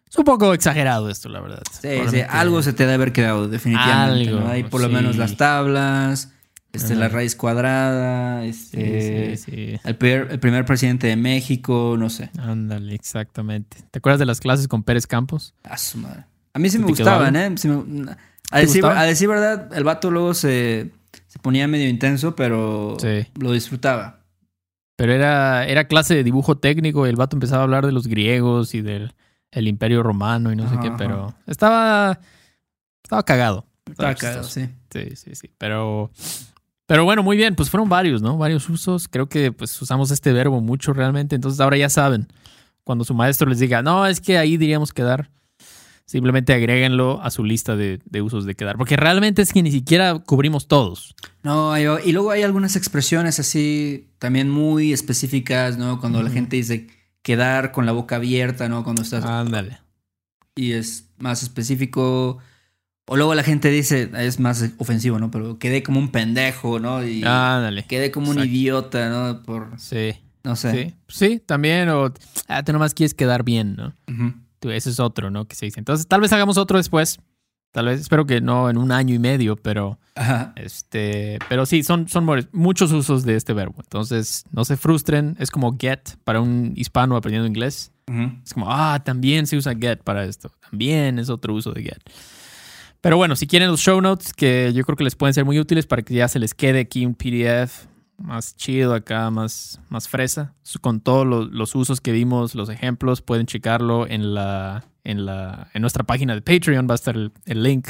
Es 0.09 0.19
un 0.19 0.25
poco 0.25 0.55
exagerado 0.55 1.11
esto, 1.11 1.29
la 1.29 1.41
verdad. 1.41 1.63
Sí, 1.73 1.89
sí, 2.09 2.21
algo 2.29 2.63
se 2.63 2.73
te 2.73 2.85
debe 2.85 2.95
haber 2.95 3.13
quedado, 3.13 3.49
definitivamente. 3.49 4.29
Algo, 4.31 4.41
¿no? 4.41 4.49
Hay 4.49 4.63
por 4.63 4.81
lo 4.81 4.89
menos 4.89 5.17
las 5.17 5.37
tablas, 5.37 6.34
este, 6.77 6.93
Ajá. 6.95 7.01
la 7.01 7.09
raíz 7.09 7.37
cuadrada, 7.37 8.43
Sí, 8.43 8.49
este, 8.49 9.37
sí, 9.37 9.51
sí. 9.51 9.81
El, 9.85 9.97
primer, 9.97 10.29
el 10.33 10.39
primer 10.41 10.65
presidente 10.65 11.07
de 11.07 11.17
México, 11.17 11.97
no 11.99 12.11
sé. 12.11 12.31
Ándale, 12.39 12.95
exactamente. 12.95 13.79
¿Te 13.91 13.99
acuerdas 13.99 14.19
de 14.19 14.27
las 14.27 14.41
clases 14.41 14.69
con 14.69 14.83
Pérez 14.83 15.07
Campos? 15.07 15.55
A 15.63 15.77
su 15.79 15.99
madre. 15.99 16.25
A 16.53 16.59
mí 16.59 16.69
sí 16.71 16.79
me 16.79 16.87
¿Te 16.87 16.93
quedó 16.95 17.05
gustaban, 17.11 17.37
¿eh? 17.37 17.55
Sí 17.57 17.69
me- 17.69 18.11
a, 18.13 18.17
¿Te 18.51 18.67
decir, 18.67 18.83
gustaba? 18.83 19.01
a 19.01 19.05
decir 19.05 19.29
verdad, 19.29 19.73
el 19.77 19.85
vato 19.85 20.11
luego 20.11 20.35
se, 20.35 20.91
se 21.27 21.39
ponía 21.41 21.67
medio 21.67 21.89
intenso, 21.89 22.37
pero 22.37 22.97
Sí. 23.01 23.27
lo 23.39 23.53
disfrutaba. 23.53 24.21
Pero 24.97 25.13
era, 25.13 25.67
era 25.67 25.89
clase 25.89 26.15
de 26.15 26.23
dibujo 26.23 26.59
técnico 26.59 27.07
y 27.07 27.11
el 27.11 27.17
vato 27.17 27.35
empezaba 27.35 27.63
a 27.63 27.65
hablar 27.65 27.85
de 27.87 27.91
los 27.93 28.07
griegos 28.07 28.75
y 28.75 28.81
del 28.83 29.13
el 29.51 29.67
imperio 29.69 30.03
romano 30.03 30.53
y 30.53 30.57
no 30.57 30.69
sé 30.69 30.77
qué, 30.81 30.91
pero 30.99 31.35
estaba, 31.47 32.19
estaba 33.05 33.25
cagado. 33.25 33.67
Estaba 33.89 34.15
cagado, 34.15 34.43
sí. 34.45 34.69
Sí, 34.93 35.15
sí, 35.17 35.35
sí. 35.35 35.51
Pero, 35.59 36.11
pero 36.87 37.05
bueno, 37.05 37.23
muy 37.23 37.37
bien, 37.37 37.55
pues 37.55 37.71
fueron 37.71 37.89
varios, 37.89 38.23
¿no? 38.23 38.37
Varios 38.37 38.69
usos. 38.69 39.09
Creo 39.09 39.29
que 39.29 39.53
pues 39.53 39.81
usamos 39.81 40.11
este 40.11 40.33
verbo 40.33 40.61
mucho 40.61 40.93
realmente. 40.93 41.35
Entonces 41.35 41.61
ahora 41.61 41.77
ya 41.77 41.89
saben, 41.89 42.29
cuando 42.85 43.05
su 43.05 43.15
maestro 43.15 43.49
les 43.49 43.59
diga, 43.59 43.83
no, 43.83 44.07
es 44.07 44.21
que 44.21 44.37
ahí 44.37 44.57
diríamos 44.57 44.93
quedar, 44.93 45.31
simplemente 46.05 46.53
agréguenlo 46.53 47.23
a 47.23 47.31
su 47.31 47.43
lista 47.45 47.77
de, 47.77 48.01
de 48.05 48.23
usos 48.23 48.45
de 48.45 48.55
quedar. 48.55 48.77
Porque 48.77 48.97
realmente 48.97 49.41
es 49.41 49.53
que 49.53 49.63
ni 49.63 49.73
siquiera 49.73 50.19
cubrimos 50.19 50.69
todos. 50.69 51.15
No, 51.43 51.77
y 51.79 52.13
luego 52.13 52.31
hay 52.31 52.43
algunas 52.43 52.77
expresiones 52.77 53.39
así 53.41 54.11
también 54.19 54.51
muy 54.51 54.93
específicas, 54.93 55.79
¿no? 55.79 56.01
Cuando 56.01 56.23
la 56.23 56.31
gente 56.31 56.57
dice 56.57 56.89
quedar 57.23 57.73
con 57.73 57.87
la 57.87 57.93
boca 57.93 58.17
abierta, 58.17 58.69
¿no? 58.69 58.85
Cuando 58.85 59.01
estás 59.01 59.25
Ándale. 59.25 59.79
y 60.55 60.73
es 60.73 61.09
más 61.17 61.43
específico. 61.43 62.39
O 63.07 63.17
luego 63.17 63.35
la 63.35 63.43
gente 63.43 63.69
dice, 63.71 64.11
es 64.17 64.41
más 64.41 64.65
ofensivo, 64.79 65.19
¿no? 65.19 65.31
Pero 65.31 65.59
quedé 65.59 65.83
como 65.83 65.99
un 66.01 66.11
pendejo, 66.11 66.79
¿no? 66.81 67.05
Y 67.05 67.23
Ándale. 67.25 67.85
quedé 67.85 68.11
como 68.11 68.31
un 68.31 68.39
idiota, 68.39 69.11
¿no? 69.11 69.43
Por, 69.43 69.79
Sí. 69.79 70.13
no 70.43 70.57
sé. 70.57 70.73
Sí, 70.73 70.95
sí, 71.09 71.43
también. 71.45 71.89
O 71.91 72.13
ah, 72.49 72.63
tú 72.63 72.73
nomás 72.73 72.95
quieres 72.95 73.13
quedar 73.13 73.43
bien, 73.45 73.77
¿no? 73.77 73.95
Tú, 74.59 74.71
ese 74.71 74.89
es 74.89 75.01
otro, 75.01 75.31
¿no? 75.31 75.47
Que 75.47 75.55
se 75.55 75.67
dice. 75.67 75.79
Entonces, 75.81 76.07
tal 76.07 76.23
vez 76.23 76.33
hagamos 76.33 76.57
otro 76.57 76.79
después. 76.79 77.19
Tal 77.73 77.87
vez, 77.87 78.01
espero 78.01 78.25
que 78.25 78.41
no 78.41 78.71
en 78.71 78.79
un 78.79 78.93
año 78.93 79.15
y 79.15 79.19
medio, 79.19 79.57
pero 79.57 79.99
Ajá. 80.15 80.53
este, 80.57 81.41
pero 81.49 81.67
sí, 81.67 81.83
son, 81.83 82.09
son 82.09 82.25
mu- 82.25 82.41
muchos 82.53 82.93
usos 82.93 83.25
de 83.25 83.35
este 83.35 83.53
verbo. 83.53 83.75
Entonces, 83.81 84.45
no 84.53 84.65
se 84.65 84.77
frustren. 84.77 85.37
Es 85.41 85.51
como 85.51 85.77
get 85.79 86.17
para 86.23 86.41
un 86.41 86.73
hispano 86.77 87.17
aprendiendo 87.17 87.49
inglés. 87.49 87.91
Es 88.45 88.55
como, 88.55 88.71
ah, 88.71 89.03
también 89.05 89.47
se 89.49 89.57
usa 89.57 89.75
get 89.75 90.03
para 90.05 90.25
esto. 90.25 90.53
También 90.71 91.19
es 91.19 91.29
otro 91.31 91.53
uso 91.53 91.73
de 91.73 91.83
get. 91.83 91.99
Pero 93.05 93.19
bueno, 93.19 93.37
si 93.37 93.47
quieren 93.47 93.69
los 93.69 93.81
show 93.81 94.01
notes, 94.01 94.33
que 94.33 94.73
yo 94.73 94.83
creo 94.83 94.97
que 94.97 95.05
les 95.05 95.15
pueden 95.15 95.35
ser 95.35 95.45
muy 95.45 95.61
útiles 95.61 95.85
para 95.87 96.01
que 96.01 96.15
ya 96.15 96.27
se 96.27 96.39
les 96.39 96.55
quede 96.55 96.81
aquí 96.81 97.05
un 97.05 97.15
PDF 97.15 97.85
más 98.17 98.57
chido 98.57 98.95
acá, 98.95 99.29
más, 99.31 99.79
más 99.91 100.09
fresa, 100.09 100.55
con 100.81 101.01
todos 101.03 101.27
los, 101.27 101.51
los 101.51 101.75
usos 101.75 102.01
que 102.01 102.13
vimos, 102.13 102.55
los 102.55 102.71
ejemplos, 102.71 103.21
pueden 103.21 103.45
checarlo 103.45 104.09
en 104.09 104.33
la, 104.33 104.87
en 105.05 105.27
la, 105.27 105.69
en 105.75 105.83
nuestra 105.83 106.05
página 106.05 106.35
de 106.35 106.41
Patreon, 106.41 106.89
va 106.89 106.93
a 106.93 106.95
estar 106.95 107.15
el, 107.15 107.31
el 107.45 107.63
link 107.63 107.89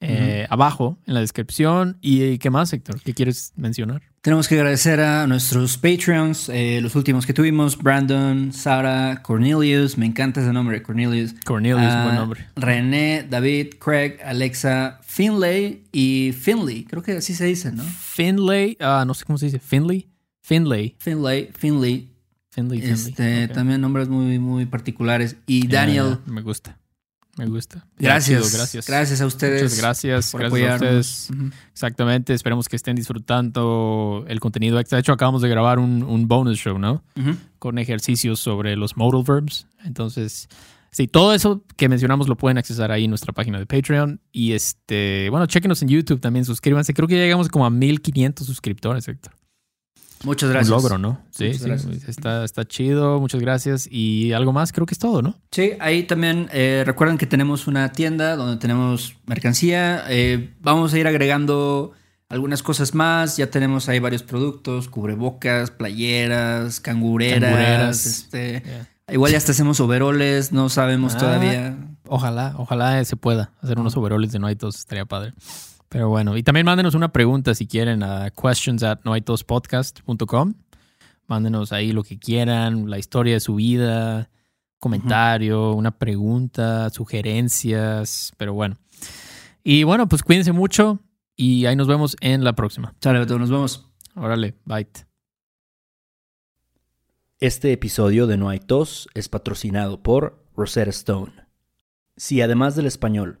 eh, 0.00 0.46
abajo 0.50 0.98
en 1.06 1.14
la 1.14 1.20
descripción. 1.20 1.98
¿Y 2.00 2.38
qué 2.38 2.50
más, 2.50 2.72
Héctor? 2.72 3.00
¿Qué 3.02 3.14
quieres 3.14 3.52
mencionar? 3.56 4.02
Tenemos 4.20 4.48
que 4.48 4.56
agradecer 4.56 5.00
a 5.00 5.26
nuestros 5.26 5.78
Patreons, 5.78 6.48
eh, 6.50 6.80
los 6.82 6.94
últimos 6.96 7.24
que 7.24 7.32
tuvimos, 7.32 7.78
Brandon, 7.78 8.52
Sara, 8.52 9.22
Cornelius, 9.22 9.96
me 9.96 10.06
encanta 10.06 10.40
ese 10.40 10.52
nombre, 10.52 10.82
Cornelius. 10.82 11.34
Cornelius, 11.44 11.80
Ah, 11.92 12.04
buen 12.04 12.16
nombre. 12.16 12.46
René, 12.56 13.26
David, 13.28 13.74
Craig, 13.78 14.18
Alexa, 14.24 15.00
Finlay 15.02 15.84
y 15.92 16.32
Finley, 16.38 16.84
creo 16.84 17.02
que 17.02 17.12
así 17.12 17.34
se 17.34 17.44
dice, 17.46 17.72
¿no? 17.72 17.82
Finlay, 17.84 18.76
ah, 18.80 19.04
no 19.06 19.14
sé 19.14 19.24
cómo 19.24 19.38
se 19.38 19.46
dice, 19.46 19.60
Finley, 19.60 20.08
Finlay, 20.42 20.96
Finlay, 20.98 21.50
Finley, 21.56 22.08
Finley, 22.50 22.80
Finley. 22.80 22.90
este, 22.92 23.44
Ok. 23.44 23.52
también 23.52 23.80
nombres 23.80 24.08
muy, 24.08 24.38
muy 24.38 24.66
particulares. 24.66 25.36
Y 25.46 25.68
Daniel, 25.68 26.18
me 26.26 26.42
gusta. 26.42 26.78
Me 27.38 27.46
gusta. 27.46 27.86
Gracias, 27.96 28.52
gracias. 28.52 28.86
gracias 28.88 29.20
a 29.20 29.26
ustedes. 29.26 29.62
Muchas 29.62 29.78
gracias. 29.78 30.32
por 30.32 30.40
Gracias 30.40 30.70
a 30.70 30.74
apoyarnos. 30.74 31.30
Exactamente. 31.72 32.34
Esperemos 32.34 32.68
que 32.68 32.74
estén 32.74 32.96
disfrutando 32.96 34.24
el 34.26 34.40
contenido 34.40 34.78
extra. 34.80 34.96
De 34.96 35.00
hecho, 35.00 35.12
acabamos 35.12 35.40
de 35.42 35.48
grabar 35.48 35.78
un, 35.78 36.02
un 36.02 36.26
bonus 36.26 36.58
show, 36.58 36.78
¿no? 36.78 37.04
Con 37.60 37.78
ejercicios 37.78 38.40
sobre 38.40 38.76
los 38.76 38.96
modal 38.96 39.22
verbs. 39.22 39.68
Entonces, 39.84 40.48
sí, 40.90 41.06
todo 41.06 41.32
eso 41.32 41.64
que 41.76 41.88
mencionamos 41.88 42.28
lo 42.28 42.36
pueden 42.36 42.58
accesar 42.58 42.90
ahí 42.90 43.04
en 43.04 43.10
nuestra 43.10 43.32
página 43.32 43.60
de 43.60 43.66
Patreon. 43.66 44.20
Y 44.32 44.52
este, 44.52 45.28
bueno, 45.30 45.46
chequenos 45.46 45.80
en 45.82 45.88
YouTube 45.88 46.20
también, 46.20 46.44
suscríbanse. 46.44 46.92
Creo 46.92 47.06
que 47.06 47.14
ya 47.14 47.22
llegamos 47.22 47.48
como 47.48 47.66
a 47.66 47.70
1500 47.70 48.44
suscriptores, 48.44 49.06
Héctor. 49.06 49.32
Muchas 50.24 50.50
gracias. 50.50 50.70
Un 50.70 50.82
logro, 50.82 50.98
¿no? 50.98 51.20
Sí. 51.30 51.46
Está, 52.08 52.44
está 52.44 52.64
chido. 52.66 53.20
Muchas 53.20 53.40
gracias. 53.40 53.88
Y 53.90 54.32
algo 54.32 54.52
más, 54.52 54.72
creo 54.72 54.86
que 54.86 54.94
es 54.94 54.98
todo, 54.98 55.22
¿no? 55.22 55.36
Sí, 55.52 55.72
ahí 55.80 56.02
también 56.04 56.48
eh, 56.52 56.82
recuerden 56.86 57.18
que 57.18 57.26
tenemos 57.26 57.66
una 57.66 57.92
tienda 57.92 58.36
donde 58.36 58.56
tenemos 58.56 59.14
mercancía. 59.26 60.04
Eh, 60.08 60.54
vamos 60.60 60.92
a 60.92 60.98
ir 60.98 61.06
agregando 61.06 61.92
algunas 62.28 62.62
cosas 62.62 62.94
más. 62.94 63.36
Ya 63.36 63.48
tenemos 63.50 63.88
ahí 63.88 64.00
varios 64.00 64.22
productos, 64.22 64.88
cubrebocas, 64.88 65.70
playeras, 65.70 66.80
cangureras. 66.80 67.40
Cangureras. 67.50 68.06
Este, 68.06 68.62
Yeah. 68.64 69.14
igual 69.14 69.32
ya 69.32 69.38
hasta 69.38 69.52
hacemos 69.52 69.80
overoles, 69.80 70.52
no 70.52 70.68
sabemos 70.68 71.14
Ah. 71.14 71.18
todavía. 71.18 71.76
Ojalá, 72.06 72.54
ojalá 72.58 73.04
se 73.04 73.16
pueda 73.16 73.52
hacer 73.62 73.78
unos 73.78 73.96
overoles 73.96 74.32
de 74.32 74.38
No 74.38 74.46
hay 74.46 74.56
estaría 74.60 75.04
padre. 75.04 75.32
Pero 75.88 76.08
bueno, 76.08 76.36
y 76.36 76.42
también 76.42 76.66
mándenos 76.66 76.94
una 76.94 77.12
pregunta 77.12 77.54
si 77.54 77.66
quieren 77.66 78.02
a 78.02 78.30
questions 78.30 78.82
at 78.82 79.00
noaitospodcast.com. 79.04 80.54
Mándenos 81.26 81.72
ahí 81.72 81.92
lo 81.92 82.02
que 82.02 82.18
quieran, 82.18 82.90
la 82.90 82.98
historia 82.98 83.34
de 83.34 83.40
su 83.40 83.54
vida, 83.54 84.30
comentario, 84.78 85.72
una 85.72 85.90
pregunta, 85.90 86.90
sugerencias, 86.90 88.32
pero 88.36 88.54
bueno. 88.54 88.78
Y 89.64 89.84
bueno, 89.84 90.08
pues 90.08 90.22
cuídense 90.22 90.52
mucho 90.52 91.00
y 91.36 91.66
ahí 91.66 91.76
nos 91.76 91.86
vemos 91.86 92.16
en 92.20 92.44
la 92.44 92.54
próxima. 92.54 92.94
Beto, 93.02 93.38
nos 93.38 93.50
vemos. 93.50 93.90
Órale, 94.14 94.54
bye. 94.64 94.88
Este 97.40 97.72
episodio 97.72 98.26
de 98.26 98.36
No 98.36 98.48
hay 98.48 98.58
tos 98.58 99.08
es 99.14 99.28
patrocinado 99.28 100.02
por 100.02 100.44
Rosetta 100.56 100.90
Stone. 100.90 101.32
Si 102.16 102.40
además 102.40 102.74
del 102.74 102.86
español 102.86 103.40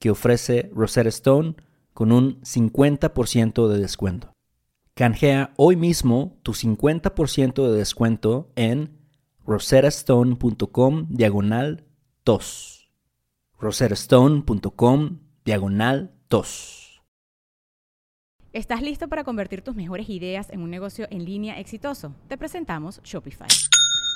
que 0.00 0.10
ofrece 0.10 0.70
Rosetta 0.74 1.10
Stone 1.10 1.54
con 1.92 2.10
un 2.10 2.40
50% 2.40 3.68
de 3.68 3.78
descuento. 3.78 4.32
Canjea 4.94 5.52
hoy 5.56 5.76
mismo 5.76 6.38
tu 6.42 6.52
50% 6.52 7.70
de 7.70 7.78
descuento 7.78 8.50
en 8.56 8.98
rosettastone.com 9.46 11.06
diagonal 11.08 11.84
tos. 12.24 12.90
rosettastone.com 13.58 15.18
diagonal 15.44 16.14
tos. 16.28 17.02
¿Estás 18.52 18.82
listo 18.82 19.08
para 19.08 19.22
convertir 19.22 19.62
tus 19.62 19.76
mejores 19.76 20.08
ideas 20.08 20.50
en 20.50 20.62
un 20.62 20.70
negocio 20.70 21.06
en 21.10 21.24
línea 21.24 21.60
exitoso? 21.60 22.14
Te 22.26 22.36
presentamos 22.36 23.00
Shopify. 23.04 23.48